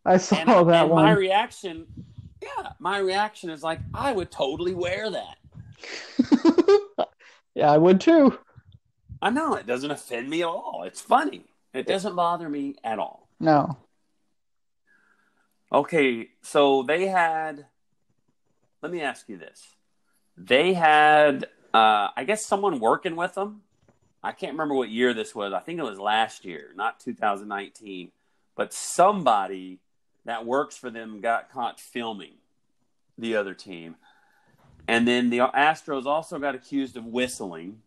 I 0.04 0.18
saw 0.18 0.36
and, 0.36 0.48
that 0.48 0.82
and 0.82 0.90
one. 0.90 1.04
My 1.04 1.12
reaction, 1.12 1.86
yeah, 2.42 2.70
my 2.78 2.98
reaction 2.98 3.50
is 3.50 3.62
like, 3.62 3.80
I 3.92 4.12
would 4.12 4.30
totally 4.30 4.74
wear 4.74 5.10
that. 5.10 5.36
yeah, 7.54 7.70
I 7.70 7.78
would 7.78 8.00
too. 8.00 8.38
I 9.20 9.30
know 9.30 9.54
it 9.54 9.66
doesn't 9.66 9.90
offend 9.90 10.30
me 10.30 10.42
at 10.42 10.48
all. 10.48 10.84
It's 10.86 11.00
funny. 11.00 11.44
It 11.74 11.86
doesn't 11.86 12.14
bother 12.14 12.48
me 12.48 12.76
at 12.84 12.98
all. 12.98 13.28
No. 13.40 13.76
Okay, 15.72 16.28
so 16.42 16.82
they 16.82 17.06
had. 17.06 17.66
Let 18.82 18.92
me 18.92 19.02
ask 19.02 19.28
you 19.28 19.36
this: 19.36 19.74
They 20.36 20.74
had, 20.74 21.44
uh, 21.74 22.08
I 22.16 22.24
guess, 22.26 22.46
someone 22.46 22.78
working 22.78 23.16
with 23.16 23.34
them. 23.34 23.62
I 24.22 24.32
can't 24.32 24.52
remember 24.52 24.74
what 24.74 24.88
year 24.88 25.14
this 25.14 25.34
was. 25.34 25.52
I 25.52 25.60
think 25.60 25.78
it 25.78 25.84
was 25.84 25.98
last 25.98 26.44
year, 26.44 26.70
not 26.74 27.00
2019. 27.00 28.10
But 28.56 28.72
somebody 28.72 29.78
that 30.24 30.46
works 30.46 30.76
for 30.76 30.90
them 30.90 31.20
got 31.20 31.52
caught 31.52 31.78
filming 31.78 32.34
the 33.18 33.36
other 33.36 33.54
team. 33.54 33.96
And 34.88 35.06
then 35.06 35.30
the 35.30 35.38
Astros 35.38 36.06
also 36.06 36.38
got 36.38 36.54
accused 36.54 36.96
of 36.96 37.04
whistling. 37.04 37.82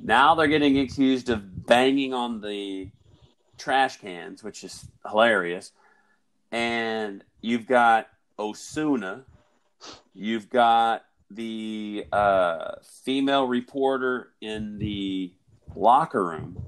Now 0.00 0.34
they're 0.34 0.46
getting 0.46 0.78
accused 0.78 1.28
of 1.28 1.66
banging 1.66 2.12
on 2.14 2.40
the 2.40 2.90
trash 3.58 3.98
cans, 3.98 4.42
which 4.42 4.64
is 4.64 4.86
hilarious. 5.08 5.72
And 6.52 7.24
you've 7.40 7.66
got 7.66 8.08
Osuna. 8.38 9.24
You've 10.14 10.48
got 10.48 11.04
the 11.30 12.06
uh, 12.12 12.74
female 13.04 13.48
reporter 13.48 14.32
in 14.40 14.78
the 14.78 15.32
locker 15.74 16.24
room. 16.24 16.62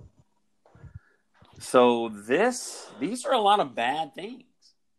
So 1.60 2.08
this, 2.08 2.88
these 2.98 3.24
are 3.24 3.32
a 3.32 3.40
lot 3.40 3.60
of 3.60 3.74
bad 3.74 4.14
things. 4.14 4.44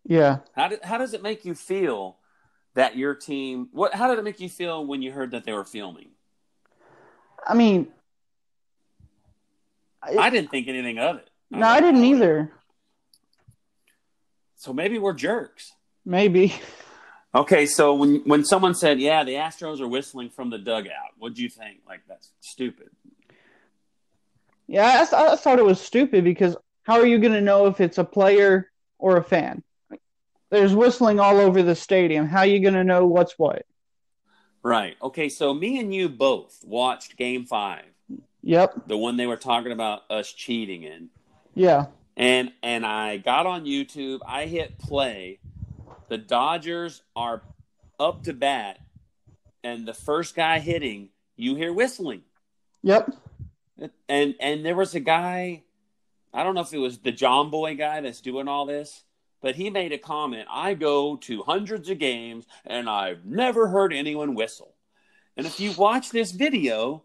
Yeah. 0.06 0.40
How 0.56 0.68
did 0.68 0.84
how 0.84 1.00
does 1.00 1.14
it 1.14 1.24
make 1.24 1.46
you 1.46 1.56
feel 1.56 2.18
that 2.76 2.96
your 2.96 3.16
team? 3.16 3.70
What? 3.72 3.94
How 3.94 4.08
did 4.08 4.20
it 4.20 4.24
make 4.24 4.40
you 4.40 4.50
feel 4.50 4.86
when 4.86 5.02
you 5.02 5.12
heard 5.12 5.32
that 5.32 5.46
they 5.46 5.52
were 5.52 5.66
filming? 5.66 6.10
I 7.46 7.56
mean, 7.56 7.88
I, 10.02 10.16
I 10.18 10.30
didn't 10.30 10.52
think 10.52 10.68
anything 10.68 11.00
of 11.00 11.18
it. 11.18 11.30
I 11.52 11.58
no, 11.58 11.68
I 11.68 11.82
didn't 11.82 12.04
either. 12.04 12.52
So 14.56 14.74
maybe 14.74 14.98
we're 15.00 15.14
jerks. 15.14 15.74
Maybe. 16.06 16.54
Okay, 17.34 17.66
so 17.66 17.94
when 17.96 18.22
when 18.26 18.46
someone 18.46 18.74
said, 18.74 19.00
"Yeah, 19.00 19.26
the 19.26 19.34
Astros 19.34 19.82
are 19.82 19.88
whistling 19.88 20.30
from 20.30 20.50
the 20.50 20.58
dugout," 20.58 21.12
what 21.18 21.34
do 21.34 21.44
you 21.44 21.50
think? 21.50 21.80
Like 21.86 22.02
that's 22.08 22.32
stupid. 22.40 22.92
Yeah, 24.68 25.06
I, 25.12 25.34
I 25.34 25.36
thought 25.36 25.60
it 25.60 25.66
was 25.66 25.82
stupid 25.82 26.24
because 26.24 26.56
how 26.84 27.00
are 27.00 27.06
you 27.06 27.20
going 27.20 27.34
to 27.34 27.42
know 27.42 27.66
if 27.68 27.82
it's 27.82 27.98
a 27.98 28.06
player 28.06 28.72
or 28.98 29.18
a 29.18 29.24
fan? 29.24 29.64
There's 30.50 30.74
whistling 30.74 31.20
all 31.20 31.38
over 31.38 31.62
the 31.62 31.76
stadium. 31.76 32.28
How 32.28 32.40
are 32.40 32.46
you 32.46 32.62
going 32.62 32.76
to 32.76 32.84
know 32.84 33.06
what's 33.06 33.38
what? 33.38 33.66
Right. 34.64 34.96
Okay. 35.02 35.28
So 35.28 35.54
me 35.54 35.80
and 35.80 35.94
you 35.94 36.08
both 36.08 36.64
watched 36.66 37.18
Game 37.18 37.46
Five. 37.46 37.84
Yep. 38.44 38.88
The 38.88 38.98
one 38.98 39.18
they 39.18 39.28
were 39.28 39.36
talking 39.36 39.72
about 39.72 40.04
us 40.10 40.32
cheating 40.32 40.84
in. 40.84 41.10
Yeah. 41.54 41.88
And 42.18 42.52
and 42.64 42.86
I 42.86 43.18
got 43.18 43.46
on 43.46 43.66
YouTube. 43.66 44.20
I 44.26 44.46
hit 44.46 44.78
play. 44.80 45.40
The 46.08 46.18
Dodgers 46.18 47.02
are 47.16 47.42
up 48.00 48.24
to 48.24 48.34
bat, 48.34 48.80
and 49.64 49.88
the 49.88 49.94
first 49.94 50.36
guy 50.36 50.60
hitting, 50.60 51.10
you 51.36 51.56
hear 51.56 51.74
whistling. 51.74 52.22
Yep. 52.84 53.12
And 54.08 54.36
and 54.40 54.66
there 54.66 54.76
was 54.76 54.96
a 54.96 55.00
guy. 55.00 55.64
I 56.34 56.44
don't 56.44 56.56
know 56.56 56.62
if 56.62 56.74
it 56.74 56.78
was 56.78 57.00
the 57.00 57.12
Jomboy 57.12 57.78
guy 57.78 58.02
that's 58.02 58.22
doing 58.22 58.48
all 58.48 58.66
this 58.66 59.04
but 59.46 59.54
he 59.54 59.70
made 59.70 59.92
a 59.92 59.98
comment 60.00 60.48
I 60.50 60.74
go 60.74 61.18
to 61.18 61.44
hundreds 61.44 61.88
of 61.92 62.00
games 62.00 62.48
and 62.66 62.90
I've 62.90 63.26
never 63.26 63.68
heard 63.68 63.94
anyone 63.94 64.34
whistle. 64.34 64.74
And 65.38 65.46
if 65.46 65.60
you 65.60 65.72
watch 65.74 66.10
this 66.10 66.32
video, 66.32 67.04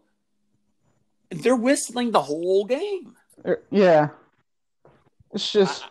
they're 1.29 1.55
whistling 1.55 2.09
the 2.09 2.23
whole 2.23 2.65
game. 2.65 3.15
Yeah. 3.69 4.09
It's 5.33 5.51
just. 5.51 5.83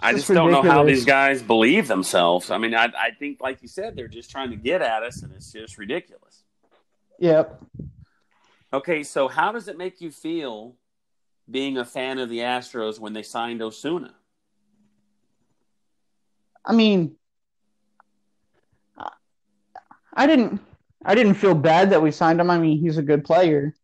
I, 0.00 0.10
I 0.10 0.12
just, 0.12 0.28
don't 0.28 0.50
know 0.50 0.62
how 0.62 0.84
these 0.84 1.04
guys 1.04 1.42
believe 1.42 1.88
themselves. 1.88 2.50
I 2.50 2.58
mean, 2.58 2.74
I, 2.74 2.86
I 2.86 3.10
think, 3.18 3.40
like 3.40 3.62
you 3.62 3.68
said, 3.68 3.96
they're 3.96 4.08
just 4.08 4.30
trying 4.30 4.50
to 4.50 4.56
get 4.56 4.82
at 4.82 5.02
us, 5.02 5.22
and 5.22 5.32
it's 5.32 5.50
just 5.50 5.78
ridiculous. 5.78 6.44
Yep. 7.18 7.62
Okay, 8.72 9.02
so 9.02 9.28
how 9.28 9.52
does 9.52 9.68
it 9.68 9.78
make 9.78 10.00
you 10.00 10.10
feel 10.10 10.74
being 11.50 11.78
a 11.78 11.84
fan 11.84 12.18
of 12.18 12.28
the 12.28 12.38
Astros 12.38 12.98
when 12.98 13.12
they 13.12 13.22
signed 13.22 13.62
Osuna? 13.62 14.14
I 16.64 16.72
mean, 16.72 17.16
I 20.14 20.26
didn't 20.26 20.60
I 21.04 21.14
didn't 21.14 21.34
feel 21.34 21.54
bad 21.54 21.90
that 21.90 22.00
we 22.00 22.10
signed 22.10 22.40
him. 22.40 22.50
I 22.50 22.58
mean, 22.58 22.78
he's 22.78 22.98
a 22.98 23.02
good 23.02 23.24
player. 23.24 23.74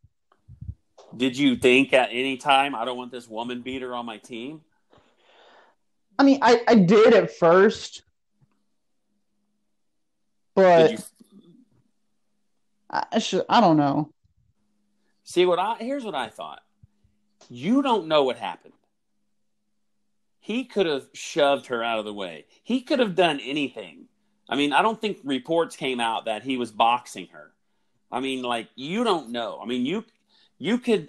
Did 1.16 1.36
you 1.36 1.56
think 1.56 1.92
at 1.92 2.10
any 2.12 2.36
time 2.36 2.74
I 2.74 2.84
don't 2.84 2.96
want 2.96 3.10
this 3.10 3.28
woman 3.28 3.62
beater 3.62 3.94
on 3.94 4.06
my 4.06 4.18
team? 4.18 4.60
I 6.18 6.22
mean, 6.22 6.38
I, 6.42 6.62
I 6.68 6.74
did 6.74 7.14
at 7.14 7.36
first, 7.36 8.02
but 10.54 10.92
you... 10.92 10.98
I 12.90 13.18
should, 13.20 13.44
I 13.48 13.60
don't 13.60 13.76
know. 13.76 14.12
See 15.24 15.46
what 15.46 15.58
I 15.58 15.76
here's 15.76 16.04
what 16.04 16.14
I 16.14 16.28
thought. 16.28 16.60
You 17.48 17.82
don't 17.82 18.08
know 18.08 18.24
what 18.24 18.36
happened. 18.36 18.74
He 20.40 20.64
could 20.64 20.86
have 20.86 21.06
shoved 21.14 21.66
her 21.66 21.82
out 21.84 22.00
of 22.00 22.04
the 22.04 22.12
way. 22.12 22.46
He 22.64 22.80
could 22.80 22.98
have 22.98 23.14
done 23.14 23.40
anything. 23.40 24.06
I 24.48 24.56
mean, 24.56 24.72
I 24.72 24.82
don't 24.82 25.00
think 25.00 25.18
reports 25.22 25.76
came 25.76 26.00
out 26.00 26.24
that 26.24 26.42
he 26.42 26.56
was 26.56 26.72
boxing 26.72 27.28
her. 27.32 27.52
I 28.10 28.20
mean, 28.20 28.42
like 28.42 28.68
you 28.74 29.04
don't 29.04 29.30
know. 29.30 29.60
I 29.62 29.66
mean, 29.66 29.86
you 29.86 30.04
you 30.60 30.78
could 30.78 31.08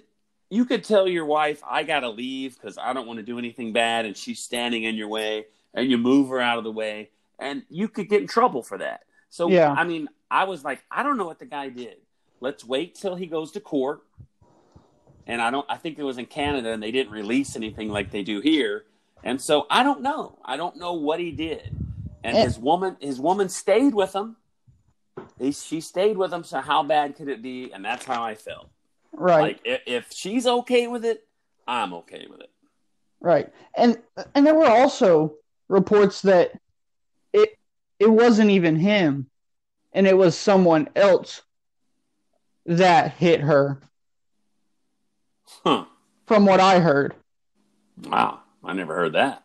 you 0.50 0.64
could 0.64 0.82
tell 0.82 1.06
your 1.06 1.24
wife, 1.24 1.62
"I 1.64 1.84
got 1.84 2.00
to 2.00 2.08
leave 2.08 2.54
because 2.58 2.76
I 2.76 2.92
don't 2.92 3.06
want 3.06 3.18
to 3.18 3.22
do 3.22 3.38
anything 3.38 3.72
bad," 3.72 4.04
and 4.04 4.16
she's 4.16 4.40
standing 4.40 4.82
in 4.82 4.96
your 4.96 5.08
way, 5.08 5.46
and 5.72 5.88
you 5.88 5.98
move 5.98 6.28
her 6.30 6.40
out 6.40 6.58
of 6.58 6.64
the 6.64 6.72
way, 6.72 7.10
and 7.38 7.62
you 7.68 7.86
could 7.86 8.08
get 8.08 8.22
in 8.22 8.26
trouble 8.26 8.62
for 8.64 8.78
that. 8.78 9.04
So, 9.30 9.48
yeah. 9.48 9.72
I 9.72 9.84
mean, 9.84 10.08
I 10.30 10.44
was 10.44 10.64
like, 10.64 10.82
I 10.90 11.02
don't 11.02 11.16
know 11.16 11.24
what 11.26 11.38
the 11.38 11.46
guy 11.46 11.68
did. 11.68 11.96
Let's 12.40 12.64
wait 12.64 12.96
till 12.96 13.14
he 13.14 13.26
goes 13.26 13.52
to 13.52 13.60
court. 13.60 14.02
And 15.26 15.40
I 15.40 15.50
don't. 15.50 15.64
I 15.68 15.76
think 15.76 15.98
it 15.98 16.02
was 16.02 16.18
in 16.18 16.26
Canada, 16.26 16.70
and 16.70 16.82
they 16.82 16.90
didn't 16.90 17.12
release 17.12 17.54
anything 17.54 17.88
like 17.88 18.10
they 18.10 18.22
do 18.22 18.40
here. 18.40 18.86
And 19.22 19.40
so 19.40 19.66
I 19.70 19.84
don't 19.84 20.02
know. 20.02 20.38
I 20.44 20.56
don't 20.56 20.76
know 20.76 20.94
what 20.94 21.20
he 21.20 21.30
did. 21.30 21.76
And 22.24 22.36
eh. 22.36 22.42
his 22.42 22.58
woman, 22.58 22.96
his 23.00 23.20
woman 23.20 23.48
stayed 23.48 23.94
with 23.94 24.14
him. 24.14 24.36
He, 25.38 25.52
she 25.52 25.80
stayed 25.80 26.16
with 26.16 26.32
him. 26.32 26.42
So 26.42 26.60
how 26.60 26.82
bad 26.82 27.14
could 27.14 27.28
it 27.28 27.40
be? 27.40 27.72
And 27.72 27.84
that's 27.84 28.04
how 28.04 28.24
I 28.24 28.34
felt. 28.34 28.68
Right. 29.12 29.42
Like 29.42 29.60
if, 29.64 29.80
if 29.86 30.12
she's 30.12 30.46
okay 30.46 30.86
with 30.86 31.04
it, 31.04 31.26
I'm 31.66 31.92
okay 31.94 32.26
with 32.28 32.40
it. 32.40 32.50
Right. 33.20 33.48
And 33.76 33.98
and 34.34 34.46
there 34.46 34.54
were 34.54 34.66
also 34.66 35.34
reports 35.68 36.22
that 36.22 36.52
it 37.32 37.58
it 37.98 38.10
wasn't 38.10 38.50
even 38.50 38.76
him, 38.76 39.28
and 39.92 40.06
it 40.06 40.16
was 40.16 40.36
someone 40.36 40.88
else 40.96 41.42
that 42.66 43.12
hit 43.12 43.40
her. 43.40 43.80
Huh. 45.64 45.84
From 46.26 46.46
what 46.46 46.60
I 46.60 46.80
heard. 46.80 47.14
Wow. 48.04 48.40
I 48.64 48.72
never 48.72 48.94
heard 48.94 49.14
that. 49.14 49.42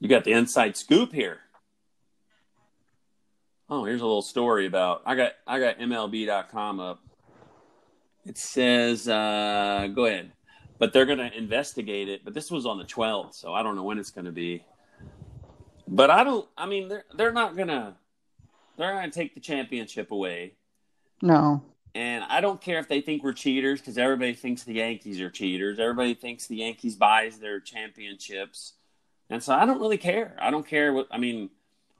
You 0.00 0.08
got 0.08 0.24
the 0.24 0.32
inside 0.32 0.76
scoop 0.76 1.12
here. 1.12 1.40
Oh, 3.68 3.84
here's 3.84 4.00
a 4.00 4.06
little 4.06 4.22
story 4.22 4.66
about 4.66 5.02
I 5.06 5.14
got 5.16 5.32
I 5.46 5.58
got 5.58 5.78
MLB.com 5.78 6.80
up. 6.80 7.00
It 8.26 8.38
says, 8.38 9.08
uh, 9.08 9.88
go 9.94 10.06
ahead, 10.06 10.32
but 10.78 10.92
they're 10.92 11.06
going 11.06 11.18
to 11.18 11.32
investigate 11.36 12.08
it. 12.08 12.24
But 12.24 12.34
this 12.34 12.50
was 12.50 12.66
on 12.66 12.76
the 12.76 12.84
12th, 12.84 13.34
so 13.34 13.54
I 13.54 13.62
don't 13.62 13.76
know 13.76 13.84
when 13.84 13.98
it's 13.98 14.10
going 14.10 14.24
to 14.24 14.32
be. 14.32 14.64
But 15.88 16.10
I 16.10 16.24
don't. 16.24 16.48
I 16.58 16.66
mean, 16.66 16.88
they're 16.88 17.04
they're 17.14 17.32
not 17.32 17.56
gonna 17.56 17.96
they're 18.76 18.92
not 18.92 19.00
gonna 19.00 19.12
take 19.12 19.34
the 19.34 19.40
championship 19.40 20.10
away. 20.10 20.54
No. 21.22 21.62
And 21.94 22.24
I 22.24 22.40
don't 22.40 22.60
care 22.60 22.78
if 22.78 22.88
they 22.88 23.00
think 23.00 23.22
we're 23.22 23.32
cheaters 23.32 23.80
because 23.80 23.96
everybody 23.96 24.34
thinks 24.34 24.64
the 24.64 24.74
Yankees 24.74 25.20
are 25.20 25.30
cheaters. 25.30 25.78
Everybody 25.78 26.14
thinks 26.14 26.46
the 26.46 26.56
Yankees 26.56 26.96
buys 26.96 27.38
their 27.38 27.60
championships, 27.60 28.74
and 29.30 29.42
so 29.42 29.54
I 29.54 29.64
don't 29.64 29.80
really 29.80 29.96
care. 29.96 30.36
I 30.40 30.50
don't 30.50 30.66
care 30.66 30.92
what 30.92 31.06
I 31.10 31.18
mean. 31.18 31.50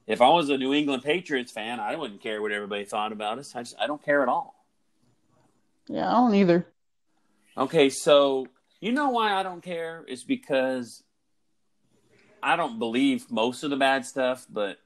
If 0.05 0.21
I 0.21 0.29
was 0.29 0.49
a 0.49 0.57
New 0.57 0.73
England 0.73 1.03
Patriots 1.03 1.51
fan, 1.51 1.79
I 1.79 1.95
wouldn't 1.95 2.21
care 2.21 2.41
what 2.41 2.51
everybody 2.51 2.83
thought 2.83 3.11
about 3.11 3.39
us. 3.39 3.55
I 3.55 3.61
just 3.61 3.75
I 3.79 3.87
don't 3.87 4.03
care 4.03 4.21
at 4.21 4.29
all. 4.29 4.56
Yeah, 5.87 6.09
I 6.09 6.13
don't 6.13 6.35
either. 6.35 6.67
Okay, 7.57 7.89
so 7.89 8.47
you 8.79 8.91
know 8.91 9.09
why 9.09 9.33
I 9.33 9.43
don't 9.43 9.61
care 9.61 10.03
is 10.07 10.23
because 10.23 11.03
I 12.43 12.55
don't 12.55 12.79
believe 12.79 13.31
most 13.31 13.63
of 13.63 13.69
the 13.69 13.77
bad 13.77 14.05
stuff, 14.05 14.45
but 14.49 14.77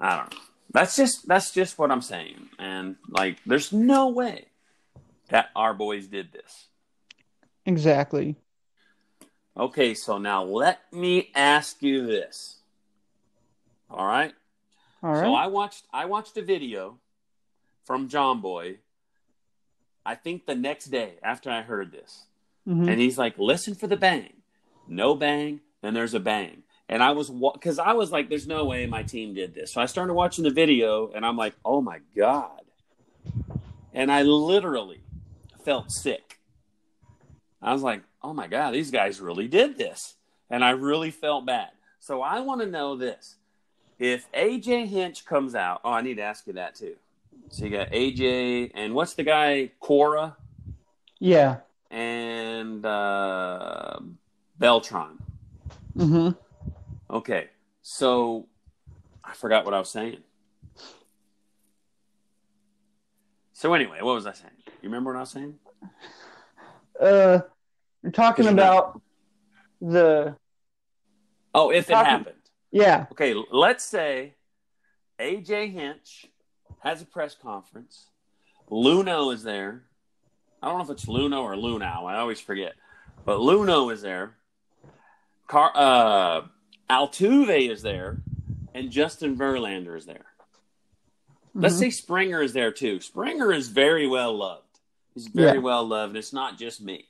I 0.00 0.16
don't 0.16 0.32
know. 0.32 0.40
That's 0.72 0.96
just 0.96 1.26
that's 1.26 1.52
just 1.52 1.78
what 1.78 1.90
I'm 1.90 2.02
saying. 2.02 2.48
And 2.58 2.96
like 3.08 3.38
there's 3.46 3.72
no 3.72 4.08
way 4.08 4.46
that 5.28 5.48
our 5.56 5.72
boys 5.72 6.06
did 6.06 6.32
this. 6.32 6.68
Exactly. 7.64 8.36
Okay, 9.56 9.94
so 9.94 10.18
now 10.18 10.44
let 10.44 10.80
me 10.92 11.30
ask 11.34 11.82
you 11.82 12.06
this. 12.06 12.58
All 13.90 14.06
right? 14.06 14.34
All 15.02 15.12
right. 15.12 15.20
So 15.20 15.34
I 15.34 15.46
watched 15.46 15.84
I 15.92 16.04
watched 16.04 16.36
a 16.36 16.42
video 16.42 16.98
from 17.84 18.08
Jomboy. 18.08 18.78
I 20.06 20.14
think 20.14 20.46
the 20.46 20.54
next 20.54 20.86
day 20.86 21.18
after 21.22 21.50
I 21.50 21.62
heard 21.62 21.90
this. 21.90 22.26
Mhm. 22.66 22.88
And 22.88 23.00
he's 23.00 23.18
like, 23.18 23.38
"Listen 23.38 23.74
for 23.74 23.88
the 23.88 23.96
bang. 23.96 24.42
No 24.86 25.14
bang, 25.14 25.60
then 25.82 25.94
there's 25.94 26.14
a 26.14 26.20
bang." 26.20 26.62
And 26.88 27.02
I 27.02 27.10
was 27.10 27.28
because 27.28 27.80
I 27.80 27.92
was 27.92 28.12
like, 28.12 28.28
"There's 28.28 28.46
no 28.46 28.64
way 28.64 28.86
my 28.86 29.02
team 29.02 29.34
did 29.34 29.54
this." 29.54 29.72
So 29.72 29.80
I 29.80 29.86
started 29.86 30.14
watching 30.14 30.44
the 30.44 30.50
video, 30.50 31.10
and 31.10 31.26
I'm 31.26 31.36
like, 31.36 31.54
"Oh 31.64 31.80
my 31.80 32.00
god!" 32.14 32.62
And 33.92 34.12
I 34.12 34.22
literally 34.22 35.00
felt 35.64 35.90
sick. 35.90 36.38
I 37.60 37.72
was 37.72 37.82
like, 37.82 38.02
"Oh 38.22 38.32
my 38.32 38.46
god, 38.46 38.72
these 38.74 38.92
guys 38.92 39.20
really 39.20 39.48
did 39.48 39.76
this," 39.78 40.16
and 40.48 40.64
I 40.64 40.70
really 40.70 41.10
felt 41.10 41.44
bad. 41.44 41.70
So 41.98 42.22
I 42.22 42.38
want 42.40 42.60
to 42.60 42.66
know 42.68 42.94
this: 42.94 43.36
if 43.98 44.30
AJ 44.32 44.86
Hinch 44.86 45.24
comes 45.24 45.56
out, 45.56 45.80
oh, 45.84 45.90
I 45.90 46.02
need 46.02 46.18
to 46.18 46.22
ask 46.22 46.46
you 46.46 46.52
that 46.52 46.76
too. 46.76 46.96
So 47.48 47.64
you 47.64 47.70
got 47.70 47.90
AJ, 47.90 48.72
and 48.74 48.94
what's 48.94 49.14
the 49.14 49.22
guy 49.22 49.70
Cora 49.80 50.36
yeah. 51.20 51.58
and 51.90 52.84
uh, 52.84 53.98
Beltran. 54.58 55.18
hmm 55.96 56.30
Okay, 57.08 57.48
so 57.82 58.46
I 59.24 59.32
forgot 59.34 59.64
what 59.64 59.74
I 59.74 59.78
was 59.78 59.88
saying. 59.90 60.18
So 63.52 63.72
anyway, 63.74 63.98
what 64.02 64.14
was 64.14 64.26
I 64.26 64.32
saying? 64.32 64.50
You 64.82 64.88
remember 64.88 65.12
what 65.12 65.18
I 65.18 65.20
was 65.20 65.30
saying? 65.30 65.54
Uh, 67.00 67.38
you're 68.02 68.12
talking 68.12 68.48
about 68.48 69.00
the 69.80 70.36
Oh, 71.54 71.70
if 71.70 71.88
it 71.88 71.92
Talking- 71.94 72.10
happened. 72.10 72.36
yeah. 72.70 73.06
Okay, 73.12 73.34
let's 73.50 73.84
say 73.84 74.34
AJ 75.18 75.72
Hinch 75.72 76.26
has 76.86 77.02
a 77.02 77.04
press 77.06 77.34
conference. 77.34 78.06
Luno 78.70 79.34
is 79.34 79.42
there. 79.42 79.82
I 80.62 80.68
don't 80.68 80.78
know 80.78 80.84
if 80.84 80.90
it's 80.90 81.06
Luno 81.06 81.42
or 81.42 81.54
Lunau. 81.54 82.04
I 82.04 82.16
always 82.18 82.40
forget. 82.40 82.74
But 83.24 83.38
Luno 83.38 83.92
is 83.92 84.02
there. 84.02 84.36
Car- 85.48 85.72
uh, 85.74 86.42
Altuve 86.88 87.68
is 87.70 87.82
there. 87.82 88.18
And 88.72 88.90
Justin 88.90 89.36
Verlander 89.36 89.96
is 89.96 90.06
there. 90.06 90.26
Let's 91.54 91.74
Mhm. 91.76 91.78
say 91.78 91.90
Springer 91.90 92.40
is 92.42 92.52
there 92.52 92.70
too. 92.70 93.00
Springer 93.00 93.52
is 93.52 93.68
very 93.68 94.06
well 94.06 94.34
loved. 94.34 94.78
He's 95.14 95.26
very 95.28 95.56
Yeah. 95.58 95.62
well 95.64 95.84
loved. 95.84 96.10
and 96.10 96.18
It's 96.18 96.32
not 96.32 96.56
just 96.58 96.80
me. 96.80 97.08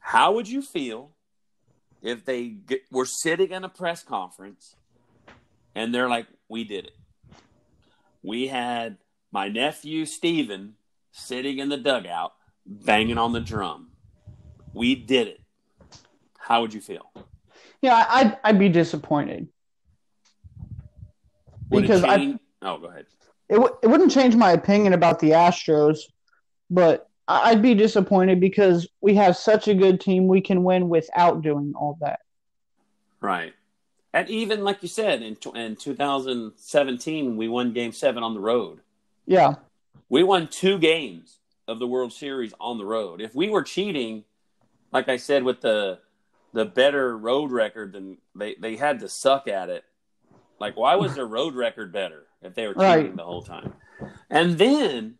How 0.00 0.32
would 0.32 0.48
you 0.48 0.60
feel 0.60 1.12
if 2.02 2.24
they 2.24 2.48
get, 2.48 2.82
were 2.90 3.06
sitting 3.06 3.52
in 3.52 3.64
a 3.64 3.68
press 3.68 4.02
conference 4.02 4.74
and 5.74 5.94
they're 5.94 6.08
like, 6.08 6.26
"We 6.48 6.64
did 6.64 6.86
it. 6.86 6.96
We 8.22 8.46
had 8.46 8.98
my 9.30 9.48
nephew 9.48 10.04
Steven 10.06 10.74
sitting 11.10 11.58
in 11.58 11.68
the 11.68 11.76
dugout 11.76 12.32
banging 12.66 13.18
on 13.18 13.32
the 13.32 13.40
drum. 13.40 13.90
We 14.72 14.94
did 14.94 15.28
it." 15.28 15.40
How 16.38 16.60
would 16.60 16.74
you 16.74 16.80
feel? 16.80 17.12
Yeah, 17.80 18.06
I'd 18.08 18.38
I'd 18.44 18.58
be 18.58 18.68
disappointed. 18.68 19.48
Would 21.70 21.82
Because 21.82 22.04
I- 22.04 22.38
oh, 22.62 22.78
go 22.78 22.86
ahead. 22.86 23.06
It 23.48 23.54
w- 23.54 23.76
it 23.82 23.86
wouldn't 23.86 24.12
change 24.12 24.34
my 24.34 24.52
opinion 24.52 24.92
about 24.92 25.18
the 25.18 25.30
Astros, 25.30 25.98
but 26.70 27.08
I'd 27.28 27.62
be 27.62 27.74
disappointed 27.74 28.40
because 28.40 28.88
we 29.00 29.14
have 29.14 29.36
such 29.36 29.68
a 29.68 29.74
good 29.74 30.00
team. 30.00 30.26
We 30.26 30.40
can 30.40 30.64
win 30.64 30.88
without 30.88 31.42
doing 31.42 31.72
all 31.76 31.96
that. 32.00 32.20
Right. 33.20 33.54
And 34.14 34.28
even 34.28 34.62
like 34.62 34.82
you 34.82 34.88
said, 34.88 35.22
in, 35.22 35.36
in 35.54 35.76
2017, 35.76 37.36
we 37.36 37.48
won 37.48 37.72
game 37.72 37.92
seven 37.92 38.22
on 38.22 38.34
the 38.34 38.40
road. 38.40 38.80
Yeah. 39.26 39.54
We 40.08 40.22
won 40.22 40.48
two 40.48 40.78
games 40.78 41.38
of 41.66 41.78
the 41.78 41.86
World 41.86 42.12
Series 42.12 42.52
on 42.60 42.76
the 42.76 42.84
road. 42.84 43.20
If 43.22 43.34
we 43.34 43.48
were 43.48 43.62
cheating, 43.62 44.24
like 44.92 45.08
I 45.08 45.16
said, 45.16 45.44
with 45.44 45.60
the 45.62 46.00
the 46.52 46.66
better 46.66 47.16
road 47.16 47.50
record, 47.50 47.94
then 47.94 48.18
they, 48.34 48.54
they 48.56 48.76
had 48.76 49.00
to 49.00 49.08
suck 49.08 49.48
at 49.48 49.70
it. 49.70 49.84
Like, 50.60 50.76
why 50.76 50.96
was 50.96 51.14
their 51.14 51.24
road 51.26 51.54
record 51.54 51.90
better 51.92 52.24
if 52.42 52.54
they 52.54 52.66
were 52.66 52.74
cheating 52.74 52.84
Right. 52.84 53.16
the 53.16 53.24
whole 53.24 53.40
time? 53.42 53.72
And 54.28 54.58
then 54.58 55.14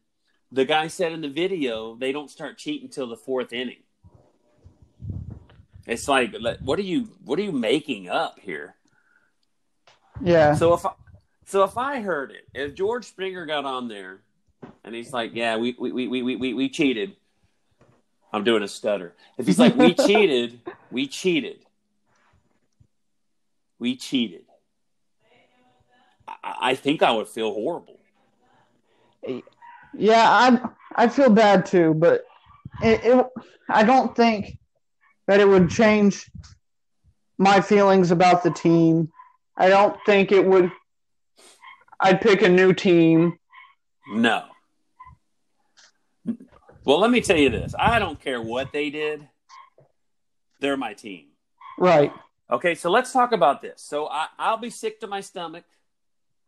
the 0.51 0.67
guy 0.67 0.89
said 0.89 1.13
in 1.13 1.23
the 1.23 1.31
video, 1.31 1.97
they 1.97 2.13
don't 2.13 2.31
start 2.31 2.59
cheating 2.59 2.89
until 2.89 3.09
the 3.09 3.17
fourth 3.17 3.55
inning. 3.55 3.83
It's 5.87 6.07
like, 6.07 6.35
like, 6.39 6.59
what 6.59 6.79
are 6.79 6.83
you 6.83 7.09
what 7.25 7.39
are 7.39 7.43
you 7.43 7.53
making 7.53 8.11
up 8.11 8.39
here? 8.41 8.75
Yeah. 10.21 10.55
So 10.55 10.75
if 10.75 10.85
I, 10.87 10.93
so 11.47 11.65
if 11.65 11.77
I 11.77 12.01
heard 12.01 12.31
it, 12.31 12.47
if 12.55 12.75
George 12.75 13.05
Springer 13.05 13.47
got 13.47 13.65
on 13.65 13.89
there 13.89 14.21
and 14.85 14.95
he's 14.95 15.13
like, 15.13 15.33
"Yeah, 15.35 15.57
we 15.57 15.75
we 15.79 15.93
we 15.93 16.23
we 16.23 16.37
we, 16.37 16.55
we 16.55 16.69
cheated," 16.69 17.17
I'm 18.33 18.45
doing 18.45 18.63
a 18.63 18.69
stutter. 18.69 19.15
If 19.39 19.47
he's 19.47 19.59
like, 19.59 19.77
"We 19.77 19.95
cheated, 20.07 20.61
we 20.91 21.07
cheated, 21.07 21.65
we 23.79 23.97
cheated," 23.97 24.45
I, 26.29 26.55
I 26.61 26.75
think 26.75 27.03
I 27.03 27.13
would 27.13 27.29
feel 27.29 27.53
horrible. 27.53 27.99
Yeah, 29.95 30.25
I 30.27 30.61
I 30.95 31.09
feel 31.09 31.31
bad 31.31 31.67
too, 31.67 31.95
but 31.95 32.25
it, 32.83 33.01
it 33.05 33.27
I 33.69 33.83
don't 33.85 34.15
think 34.17 34.59
that 35.27 35.41
it 35.41 35.49
would 35.49 35.71
change 35.71 36.31
my 37.39 37.61
feelings 37.61 38.11
about 38.11 38.43
the 38.43 38.51
team. 38.51 39.13
I 39.57 39.69
don't 39.69 39.97
think 40.07 40.33
it 40.33 40.45
would. 40.45 40.71
I'd 42.01 42.21
pick 42.21 42.43
a 42.43 42.49
new 42.49 42.73
team. 42.73 43.39
No. 44.09 44.45
Well, 46.85 46.99
let 46.99 47.11
me 47.11 47.21
tell 47.21 47.37
you 47.37 47.51
this: 47.51 47.75
I 47.79 47.99
don't 47.99 48.21
care 48.21 48.41
what 48.41 48.73
they 48.73 48.91
did; 48.91 49.29
they're 50.61 50.77
my 50.77 50.95
team. 50.95 51.27
Right. 51.79 52.13
Okay, 52.51 52.75
so 52.75 52.91
let's 52.91 53.13
talk 53.13 53.33
about 53.33 53.63
this. 53.63 53.83
So 53.83 54.09
I, 54.09 54.27
I'll 54.39 54.59
be 54.59 54.71
sick 54.71 55.01
to 55.01 55.07
my 55.07 55.21
stomach, 55.21 55.65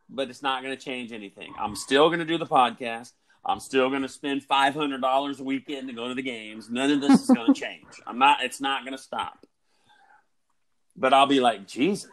but 0.08 0.28
it's 0.28 0.42
not 0.42 0.62
going 0.62 0.76
to 0.76 0.82
change 0.82 1.12
anything. 1.12 1.54
I'm 1.58 1.76
still 1.76 2.08
going 2.08 2.18
to 2.18 2.24
do 2.24 2.36
the 2.36 2.46
podcast. 2.46 3.12
I'm 3.46 3.60
still 3.60 3.90
going 3.90 4.02
to 4.02 4.08
spend 4.08 4.42
five 4.42 4.74
hundred 4.74 5.00
dollars 5.00 5.40
a 5.40 5.44
weekend 5.44 5.88
to 5.88 5.94
go 5.94 6.08
to 6.08 6.14
the 6.14 6.22
games. 6.22 6.68
None 6.70 6.90
of 6.90 7.00
this 7.00 7.22
is 7.22 7.28
going 7.28 7.54
to 7.54 7.60
change. 7.60 7.86
I'm 8.06 8.18
not. 8.18 8.42
It's 8.42 8.60
not 8.60 8.84
going 8.84 8.96
to 8.96 9.02
stop. 9.02 9.46
But 10.96 11.12
I'll 11.12 11.26
be 11.26 11.40
like, 11.40 11.66
Jesus, 11.66 12.10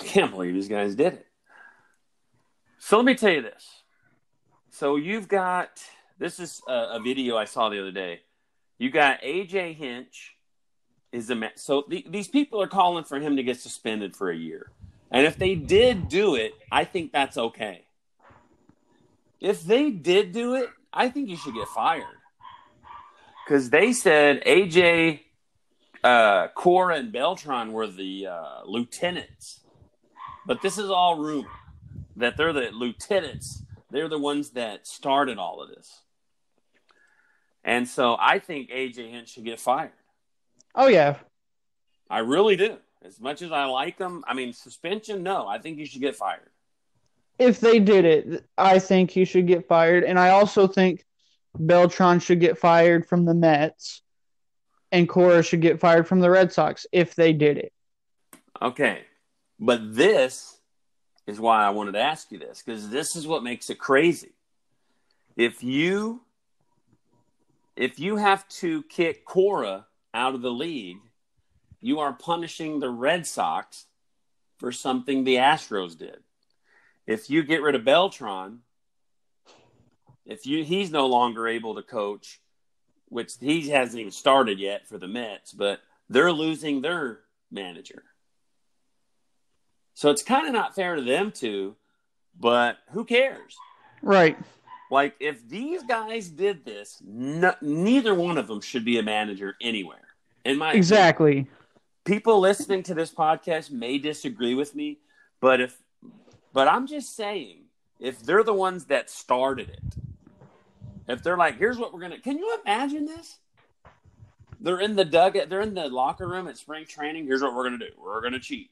I 0.00 0.04
can't 0.04 0.30
believe 0.30 0.54
these 0.54 0.68
guys 0.68 0.94
did 0.94 1.14
it. 1.14 1.26
So 2.78 2.96
let 2.96 3.04
me 3.04 3.14
tell 3.14 3.32
you 3.32 3.42
this. 3.42 3.82
So 4.70 4.96
you've 4.96 5.28
got 5.28 5.82
this 6.18 6.40
is 6.40 6.62
a, 6.66 6.72
a 6.92 7.00
video 7.00 7.36
I 7.36 7.44
saw 7.44 7.68
the 7.68 7.80
other 7.80 7.92
day. 7.92 8.20
You 8.78 8.90
got 8.90 9.20
AJ 9.20 9.76
Hinch 9.76 10.36
is 11.12 11.28
a 11.30 11.34
ma- 11.34 11.48
so 11.56 11.84
the, 11.88 12.04
these 12.08 12.28
people 12.28 12.62
are 12.62 12.68
calling 12.68 13.04
for 13.04 13.18
him 13.18 13.36
to 13.36 13.42
get 13.42 13.60
suspended 13.60 14.16
for 14.16 14.30
a 14.30 14.36
year. 14.36 14.70
And 15.10 15.26
if 15.26 15.36
they 15.36 15.54
did 15.54 16.08
do 16.08 16.36
it, 16.36 16.54
I 16.70 16.84
think 16.84 17.12
that's 17.12 17.36
okay. 17.36 17.84
If 19.40 19.62
they 19.64 19.90
did 19.90 20.32
do 20.32 20.54
it, 20.54 20.70
I 20.92 21.08
think 21.08 21.28
you 21.28 21.36
should 21.36 21.54
get 21.54 21.68
fired. 21.68 22.04
Cuz 23.48 23.70
they 23.70 23.92
said 23.92 24.42
AJ 24.44 25.20
uh, 26.04 26.48
Cora 26.48 26.96
and 26.96 27.12
Beltran 27.12 27.72
were 27.72 27.86
the 27.86 28.26
uh, 28.28 28.62
lieutenants, 28.64 29.60
but 30.50 30.62
this 30.62 30.78
is 30.78 30.90
all 30.90 31.16
rumor 31.16 31.48
that 32.16 32.36
they're 32.36 32.52
the 32.52 32.72
lieutenants. 32.72 33.62
They're 33.88 34.08
the 34.08 34.18
ones 34.18 34.50
that 34.50 34.84
started 34.84 35.38
all 35.38 35.62
of 35.62 35.68
this, 35.68 36.00
and 37.62 37.86
so 37.86 38.16
I 38.18 38.40
think 38.40 38.70
AJ 38.70 39.12
Hinch 39.12 39.28
should 39.28 39.44
get 39.44 39.60
fired. 39.60 39.92
Oh 40.74 40.88
yeah, 40.88 41.18
I 42.10 42.18
really 42.18 42.56
do. 42.56 42.78
As 43.04 43.20
much 43.20 43.42
as 43.42 43.52
I 43.52 43.66
like 43.66 43.96
him, 43.96 44.24
I 44.26 44.34
mean 44.34 44.52
suspension. 44.52 45.22
No, 45.22 45.46
I 45.46 45.58
think 45.58 45.78
he 45.78 45.84
should 45.84 46.00
get 46.00 46.16
fired. 46.16 46.50
If 47.38 47.60
they 47.60 47.78
did 47.78 48.04
it, 48.04 48.44
I 48.58 48.80
think 48.80 49.12
he 49.12 49.24
should 49.24 49.46
get 49.46 49.68
fired, 49.68 50.02
and 50.02 50.18
I 50.18 50.30
also 50.30 50.66
think 50.66 51.04
Beltran 51.56 52.18
should 52.18 52.40
get 52.40 52.58
fired 52.58 53.06
from 53.06 53.24
the 53.24 53.34
Mets 53.34 54.02
and 54.90 55.08
Cora 55.08 55.44
should 55.44 55.60
get 55.60 55.78
fired 55.78 56.08
from 56.08 56.18
the 56.18 56.28
Red 56.28 56.52
Sox 56.52 56.86
if 56.90 57.14
they 57.14 57.32
did 57.32 57.56
it. 57.56 57.72
Okay. 58.60 59.02
But 59.60 59.94
this 59.94 60.58
is 61.26 61.38
why 61.38 61.64
I 61.64 61.70
wanted 61.70 61.92
to 61.92 62.00
ask 62.00 62.32
you 62.32 62.38
this 62.38 62.62
because 62.64 62.88
this 62.88 63.14
is 63.14 63.26
what 63.26 63.44
makes 63.44 63.68
it 63.68 63.78
crazy. 63.78 64.32
If 65.36 65.62
you 65.62 66.22
if 67.76 68.00
you 68.00 68.16
have 68.16 68.48
to 68.48 68.82
kick 68.84 69.24
Cora 69.24 69.86
out 70.12 70.34
of 70.34 70.42
the 70.42 70.50
league, 70.50 70.98
you 71.80 72.00
are 72.00 72.12
punishing 72.12 72.80
the 72.80 72.90
Red 72.90 73.26
Sox 73.26 73.86
for 74.58 74.72
something 74.72 75.24
the 75.24 75.36
Astros 75.36 75.96
did. 75.96 76.18
If 77.06 77.30
you 77.30 77.42
get 77.42 77.62
rid 77.62 77.74
of 77.74 77.84
Beltran, 77.84 78.60
if 80.24 80.46
you 80.46 80.64
he's 80.64 80.90
no 80.90 81.06
longer 81.06 81.46
able 81.46 81.74
to 81.74 81.82
coach, 81.82 82.40
which 83.08 83.32
he 83.40 83.68
hasn't 83.68 84.00
even 84.00 84.12
started 84.12 84.58
yet 84.58 84.86
for 84.86 84.96
the 84.96 85.08
Mets, 85.08 85.52
but 85.52 85.80
they're 86.08 86.32
losing 86.32 86.80
their 86.80 87.20
manager. 87.50 88.04
So 90.00 90.08
it's 90.08 90.22
kind 90.22 90.46
of 90.46 90.54
not 90.54 90.74
fair 90.74 90.96
to 90.96 91.02
them 91.02 91.30
too, 91.30 91.76
but 92.40 92.78
who 92.92 93.04
cares? 93.04 93.54
Right. 94.00 94.38
Like 94.90 95.14
if 95.20 95.46
these 95.46 95.82
guys 95.82 96.30
did 96.30 96.64
this, 96.64 97.02
no, 97.04 97.54
neither 97.60 98.14
one 98.14 98.38
of 98.38 98.46
them 98.46 98.62
should 98.62 98.82
be 98.82 98.98
a 98.98 99.02
manager 99.02 99.56
anywhere. 99.60 100.08
In 100.46 100.56
my 100.56 100.72
exactly. 100.72 101.30
Opinion. 101.32 101.48
People 102.06 102.40
listening 102.40 102.82
to 102.84 102.94
this 102.94 103.12
podcast 103.12 103.70
may 103.70 103.98
disagree 103.98 104.54
with 104.54 104.74
me, 104.74 105.00
but 105.38 105.60
if 105.60 105.76
but 106.54 106.66
I'm 106.66 106.86
just 106.86 107.14
saying 107.14 107.64
if 107.98 108.22
they're 108.22 108.42
the 108.42 108.54
ones 108.54 108.86
that 108.86 109.10
started 109.10 109.68
it, 109.68 109.94
if 111.08 111.22
they're 111.22 111.36
like, 111.36 111.58
here's 111.58 111.76
what 111.76 111.92
we're 111.92 112.00
gonna 112.00 112.20
can 112.20 112.38
you 112.38 112.58
imagine 112.64 113.04
this? 113.04 113.36
They're 114.60 114.80
in 114.80 114.96
the 114.96 115.04
dugout, 115.04 115.50
they're 115.50 115.60
in 115.60 115.74
the 115.74 115.90
locker 115.90 116.26
room 116.26 116.48
at 116.48 116.56
spring 116.56 116.86
training. 116.86 117.26
Here's 117.26 117.42
what 117.42 117.54
we're 117.54 117.64
gonna 117.64 117.76
do. 117.76 117.92
We're 118.02 118.22
gonna 118.22 118.40
cheat. 118.40 118.70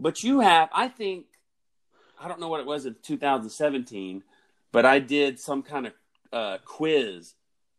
But 0.00 0.22
you 0.22 0.40
have, 0.40 0.68
I 0.72 0.88
think, 0.88 1.26
I 2.20 2.28
don't 2.28 2.40
know 2.40 2.48
what 2.48 2.60
it 2.60 2.66
was 2.66 2.86
in 2.86 2.96
2017, 3.02 4.22
but 4.72 4.84
I 4.86 4.98
did 4.98 5.38
some 5.38 5.62
kind 5.62 5.86
of 5.86 5.92
uh, 6.32 6.58
quiz 6.64 7.34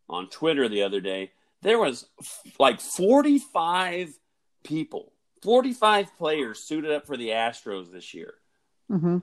on 0.09 0.30
Twitter 0.30 0.67
the 0.67 0.84
other 0.84 1.01
day. 1.01 1.32
There 1.61 1.78
was 1.80 2.07
like 2.59 2.80
45 2.82 4.17
people, 4.63 5.11
45 5.43 6.17
players 6.17 6.59
suited 6.63 6.91
up 6.91 7.05
for 7.05 7.17
the 7.17 7.30
Astros 7.30 7.91
this 7.91 8.13
year. 8.13 8.34
Mm-hmm. 8.91 9.20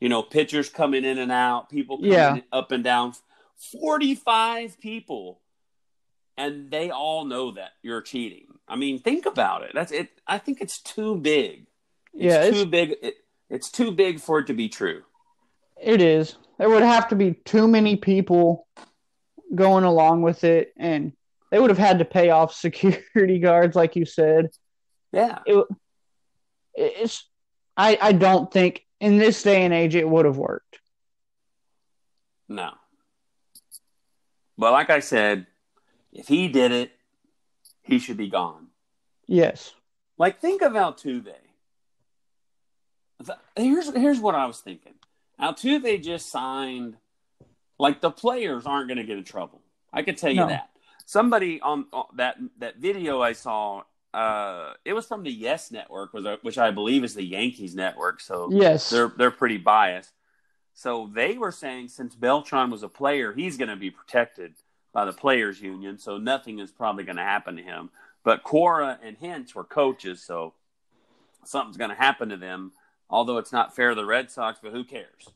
You 0.00 0.08
know, 0.08 0.22
pitchers 0.22 0.68
coming 0.68 1.04
in 1.04 1.18
and 1.18 1.32
out, 1.32 1.68
people 1.70 1.96
coming 1.98 2.12
Yeah. 2.12 2.36
up 2.52 2.70
and 2.72 2.84
down. 2.84 3.14
45 3.80 4.80
people 4.80 5.40
and 6.36 6.70
they 6.70 6.90
all 6.90 7.24
know 7.24 7.50
that 7.50 7.72
you're 7.82 8.00
cheating. 8.00 8.46
I 8.68 8.76
mean, 8.76 9.00
think 9.00 9.26
about 9.26 9.62
it. 9.64 9.72
That's 9.74 9.90
it. 9.90 10.08
I 10.26 10.38
think 10.38 10.60
it's 10.60 10.80
too 10.80 11.16
big. 11.16 11.66
It's 12.14 12.22
Yeah, 12.24 12.42
it's- 12.44 12.54
too 12.54 12.66
big. 12.66 12.94
It, 13.02 13.14
it's 13.50 13.70
too 13.70 13.92
big 13.92 14.20
for 14.20 14.40
it 14.40 14.46
to 14.48 14.54
be 14.54 14.68
true. 14.68 15.02
It 15.80 16.02
is. 16.02 16.36
There 16.58 16.68
would 16.68 16.82
have 16.82 17.08
to 17.08 17.16
be 17.16 17.32
too 17.32 17.66
many 17.68 17.96
people 17.96 18.66
going 19.54 19.84
along 19.84 20.22
with 20.22 20.44
it, 20.44 20.72
and 20.76 21.12
they 21.50 21.58
would 21.58 21.70
have 21.70 21.78
had 21.78 22.00
to 22.00 22.04
pay 22.04 22.30
off 22.30 22.52
security 22.66 23.38
guards, 23.38 23.74
like 23.76 23.96
you 23.96 24.04
said. 24.04 24.50
Yeah. 25.12 25.38
It, 25.46 25.66
it's. 26.74 27.24
I 27.76 27.96
I 28.00 28.12
don't 28.12 28.52
think 28.52 28.84
in 29.00 29.18
this 29.18 29.42
day 29.42 29.64
and 29.64 29.72
age 29.72 29.94
it 29.94 30.08
would 30.08 30.26
have 30.26 30.36
worked. 30.36 30.80
No. 32.48 32.70
But 34.58 34.72
like 34.72 34.90
I 34.90 34.98
said, 35.00 35.46
if 36.12 36.26
he 36.28 36.48
did 36.48 36.72
it, 36.72 36.90
he 37.82 37.98
should 38.00 38.16
be 38.16 38.28
gone. 38.28 38.68
Yes. 39.26 39.72
Like 40.18 40.40
think 40.40 40.62
of 40.62 40.72
Altuve. 40.72 41.32
The- 43.20 43.38
Here's 43.56 43.92
here's 43.94 44.20
what 44.20 44.34
I 44.34 44.46
was 44.46 44.60
thinking. 44.60 44.94
Altuve 45.40 46.02
just 46.02 46.30
signed. 46.30 46.96
Like 47.78 48.00
the 48.00 48.10
players 48.10 48.66
aren't 48.66 48.88
going 48.88 48.98
to 48.98 49.04
get 49.04 49.18
in 49.18 49.24
trouble. 49.24 49.60
I 49.92 50.02
can 50.02 50.16
tell 50.16 50.30
you 50.30 50.36
No. 50.40 50.48
that. 50.48 50.70
Somebody 51.06 51.60
on 51.60 51.86
on 51.92 52.04
that 52.16 52.36
that 52.58 52.76
video 52.76 53.20
I 53.22 53.32
saw. 53.32 53.82
Uh, 54.14 54.72
it 54.86 54.94
was 54.94 55.06
from 55.06 55.22
the 55.22 55.30
Yes 55.30 55.70
Network, 55.70 56.12
which 56.42 56.56
I 56.58 56.70
believe 56.70 57.04
is 57.04 57.14
the 57.14 57.22
Yankees 57.24 57.74
network. 57.74 58.20
So 58.20 58.48
Yes. 58.50 58.88
they're 58.90 59.08
they're 59.16 59.30
pretty 59.30 59.58
biased. 59.58 60.12
So 60.74 61.10
they 61.12 61.36
were 61.36 61.52
saying 61.52 61.88
since 61.88 62.14
Beltran 62.14 62.70
was 62.70 62.82
a 62.82 62.88
player, 62.88 63.32
he's 63.32 63.56
going 63.56 63.68
to 63.68 63.76
be 63.76 63.90
protected 63.90 64.54
by 64.92 65.04
the 65.04 65.12
players 65.12 65.60
union, 65.60 65.98
so 65.98 66.16
nothing 66.16 66.58
is 66.60 66.70
probably 66.70 67.04
going 67.04 67.16
to 67.16 67.22
happen 67.22 67.56
to 67.56 67.62
him. 67.62 67.90
But 68.24 68.42
Cora 68.42 68.98
and 69.02 69.16
Hinch 69.18 69.54
were 69.54 69.64
coaches, 69.64 70.22
so 70.22 70.54
something's 71.44 71.76
going 71.76 71.90
to 71.90 71.96
happen 71.96 72.30
to 72.30 72.36
them. 72.36 72.72
Although 73.10 73.38
it's 73.38 73.52
not 73.52 73.74
fair 73.74 73.90
to 73.90 73.94
the 73.94 74.04
Red 74.04 74.30
Sox, 74.30 74.58
but 74.62 74.72
who 74.72 74.84
cares? 74.84 75.28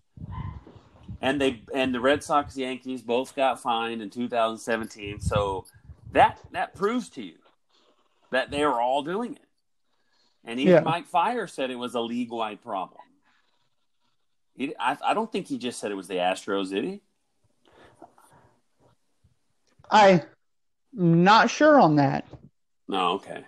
And 1.20 1.40
they 1.40 1.62
and 1.74 1.94
the 1.94 2.00
Red 2.00 2.22
Sox 2.22 2.56
Yankees 2.56 3.00
both 3.02 3.34
got 3.34 3.60
fined 3.60 4.02
in 4.02 4.10
2017, 4.10 5.20
so 5.20 5.64
that 6.12 6.38
that 6.50 6.74
proves 6.74 7.08
to 7.10 7.22
you 7.22 7.36
that 8.30 8.50
they 8.50 8.64
were 8.64 8.80
all 8.80 9.02
doing 9.02 9.34
it. 9.34 9.46
And 10.44 10.58
even 10.58 10.74
Yeah. 10.74 10.80
Mike 10.80 11.06
Fiers 11.06 11.52
said 11.52 11.70
it 11.70 11.76
was 11.76 11.94
a 11.94 12.00
league 12.00 12.30
wide 12.30 12.60
problem. 12.62 13.00
He, 14.54 14.74
I, 14.78 14.98
I 15.04 15.14
don't 15.14 15.30
think 15.30 15.46
he 15.46 15.56
just 15.58 15.78
said 15.78 15.90
it 15.90 15.94
was 15.94 16.08
the 16.08 16.16
Astros, 16.16 16.70
did 16.70 16.84
he? 16.84 17.00
I'm 19.90 20.22
not 20.92 21.50
sure 21.50 21.78
on 21.78 21.96
that. 21.96 22.26
No, 22.88 23.12
okay. 23.12 23.44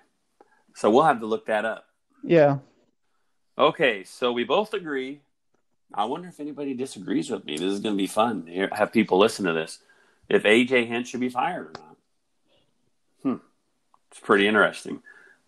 So 0.75 0.91
we'll 0.91 1.03
have 1.05 1.21
to 1.21 1.27
look 1.27 1.47
that 1.47 1.65
up. 1.65 1.87
Yeah. 2.23 2.59
Okay, 3.57 4.03
so 4.05 4.33
we 4.33 4.45
both 4.45 4.75
agree. 4.75 5.21
I 5.93 6.07
wonder 6.07 6.29
if 6.29 6.41
anybody 6.41 6.75
disagrees 6.75 7.31
with 7.31 7.45
me. 7.45 7.57
This 7.57 7.73
is 7.73 7.81
going 7.81 7.95
to 7.95 8.03
be 8.03 8.09
fun. 8.09 8.47
Here, 8.49 8.69
have 8.73 8.93
people 8.93 9.19
listen 9.19 9.45
to 9.45 9.53
this. 9.53 9.79
If 10.29 10.43
AJ 10.43 10.89
Hinch 10.89 11.09
should 11.09 11.21
be 11.21 11.29
fired 11.29 11.67
or 11.67 11.73
not. 11.81 11.97
Hmm, 13.23 13.45
it's 14.11 14.21
pretty 14.21 14.49
interesting. 14.49 15.03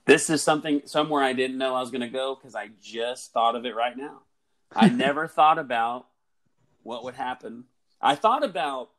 This 0.04 0.30
is 0.30 0.42
something 0.42 0.82
somewhere 0.84 1.24
I 1.24 1.32
didn't 1.32 1.58
know 1.58 1.74
I 1.74 1.80
was 1.80 1.90
going 1.90 2.02
to 2.02 2.08
go 2.08 2.36
because 2.36 2.54
I 2.54 2.68
just 2.80 3.32
thought 3.32 3.56
of 3.56 3.66
it 3.66 3.74
right 3.74 3.96
now. 3.96 4.20
I 4.74 4.88
never 4.90 5.26
thought 5.26 5.58
about 5.58 6.06
what 6.84 7.02
would 7.02 7.14
happen. 7.14 7.64
I 8.00 8.14
thought 8.14 8.44
about 8.44 8.90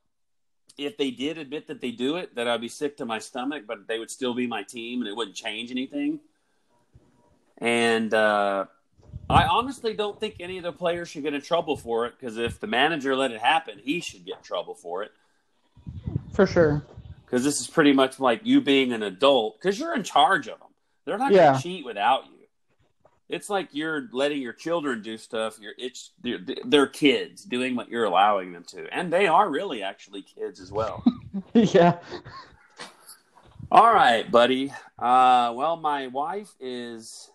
if 0.78 0.98
they 0.98 1.12
did 1.12 1.38
admit 1.38 1.68
that 1.68 1.80
they 1.80 1.92
do 1.92 2.18
it, 2.18 2.36
that 2.36 2.48
I'd 2.48 2.60
be 2.60 2.68
sick 2.68 2.98
to 2.98 3.06
my 3.06 3.20
stomach, 3.20 3.64
but 3.66 3.88
they 3.88 4.00
would 4.00 4.12
still 4.12 4.34
be 4.34 4.48
my 4.48 4.64
team 4.64 5.00
and 5.00 5.08
it 5.08 5.16
wouldn't 5.16 5.36
change 5.36 5.72
anything. 5.72 6.20
And 7.58 8.14
uh, 8.14 8.66
I 9.30 9.46
honestly 9.46 9.94
don't 9.94 10.20
think 10.20 10.36
any 10.40 10.58
of 10.58 10.64
the 10.64 10.72
players 10.72 11.10
should 11.10 11.24
get 11.24 11.34
in 11.34 11.42
trouble 11.42 11.76
for 11.76 12.06
it 12.06 12.14
because 12.20 12.38
if 12.38 12.60
the 12.60 12.68
manager 12.68 13.16
let 13.16 13.32
it 13.32 13.42
happen, 13.42 13.80
he 13.84 14.00
should 14.00 14.26
get 14.26 14.38
in 14.38 14.44
trouble 14.44 14.74
for 14.74 15.04
it. 15.04 15.12
For 16.34 16.46
sure. 16.48 16.86
Because 17.26 17.44
this 17.44 17.60
is 17.60 17.68
pretty 17.68 17.92
much 17.92 18.20
like 18.22 18.42
you 18.46 18.62
being 18.62 18.94
an 18.94 19.04
adult 19.04 19.60
because 19.60 19.78
you're 19.80 19.94
in 19.96 20.04
charge 20.04 20.48
of 20.48 20.60
them. 20.60 20.70
They're 21.06 21.18
not 21.18 21.32
Yeah. 21.34 21.48
going 21.52 21.56
to 21.58 21.62
cheat 21.64 21.86
without 21.86 22.26
you. 22.28 22.32
It's 23.28 23.50
like 23.50 23.68
you're 23.74 24.08
letting 24.14 24.42
your 24.42 24.54
children 24.54 25.02
do 25.02 25.18
stuff. 25.18 25.58
You're 25.60 25.74
it's 25.78 26.12
they're, 26.22 26.40
they're 26.64 26.88
kids 26.88 27.44
doing 27.44 27.76
what 27.76 27.90
you're 27.90 28.06
allowing 28.06 28.54
them 28.54 28.64
to, 28.70 28.88
and 28.94 29.12
they 29.12 29.28
are 29.28 29.50
really 29.50 29.84
actually 29.84 30.22
kids 30.22 30.62
as 30.62 30.72
well. 30.72 31.04
yeah. 31.54 31.98
All 33.70 33.94
right, 33.94 34.30
buddy. 34.32 34.72
Uh, 34.98 35.52
well, 35.56 35.76
my 35.76 36.08
wife 36.08 36.54
is 36.62 37.30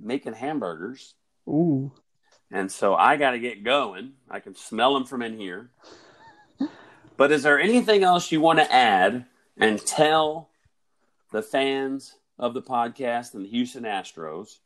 making 0.00 0.32
hamburgers, 0.32 1.14
Ooh. 1.48 1.92
and 2.50 2.70
so 2.70 2.94
I 2.94 3.16
got 3.16 3.30
to 3.30 3.38
get 3.38 3.64
going. 3.64 4.12
I 4.30 4.40
can 4.40 4.54
smell 4.54 4.94
them 4.94 5.06
from 5.06 5.22
in 5.22 5.38
here. 5.38 5.70
But 7.16 7.32
is 7.32 7.42
there 7.42 7.58
anything 7.58 8.04
else 8.04 8.30
you 8.30 8.40
want 8.40 8.60
to 8.60 8.72
add 8.72 9.24
and 9.56 9.84
tell 9.84 10.50
the 11.32 11.42
fans 11.42 12.14
of 12.38 12.54
the 12.54 12.62
podcast 12.62 13.34
and 13.34 13.44
the 13.44 13.48
Houston 13.48 13.82
Astros 13.82 14.58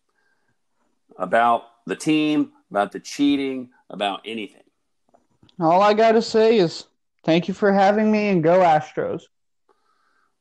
about 1.16 1.64
the 1.86 1.96
team, 1.96 2.52
about 2.70 2.92
the 2.92 3.00
cheating, 3.00 3.70
about 3.88 4.20
anything? 4.26 4.62
All 5.58 5.80
I 5.80 5.94
got 5.94 6.12
to 6.12 6.22
say 6.22 6.58
is 6.58 6.84
thank 7.24 7.48
you 7.48 7.54
for 7.54 7.72
having 7.72 8.12
me 8.12 8.28
and 8.28 8.42
go 8.42 8.58
Astros. 8.58 9.22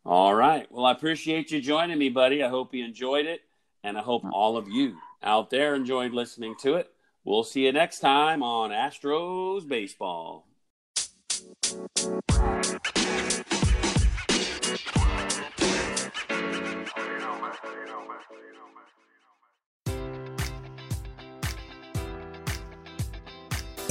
All 0.03 0.33
right. 0.33 0.69
Well, 0.69 0.85
I 0.85 0.91
appreciate 0.91 1.51
you 1.51 1.61
joining 1.61 1.97
me, 1.97 2.09
buddy. 2.09 2.43
I 2.43 2.49
hope 2.49 2.73
you 2.73 2.83
enjoyed 2.83 3.25
it, 3.25 3.41
and 3.83 3.97
I 3.97 4.01
hope 4.01 4.23
mm. 4.23 4.31
all 4.33 4.57
of 4.57 4.67
you 4.67 4.97
out 5.23 5.49
there 5.49 5.75
enjoyed 5.75 6.13
listening 6.13 6.55
to 6.61 6.75
it. 6.75 6.91
We'll 7.23 7.43
see 7.43 7.65
you 7.65 7.71
next 7.71 7.99
time 7.99 8.41
on 8.41 8.71
Astros 8.71 9.67
Baseball. 9.67 10.47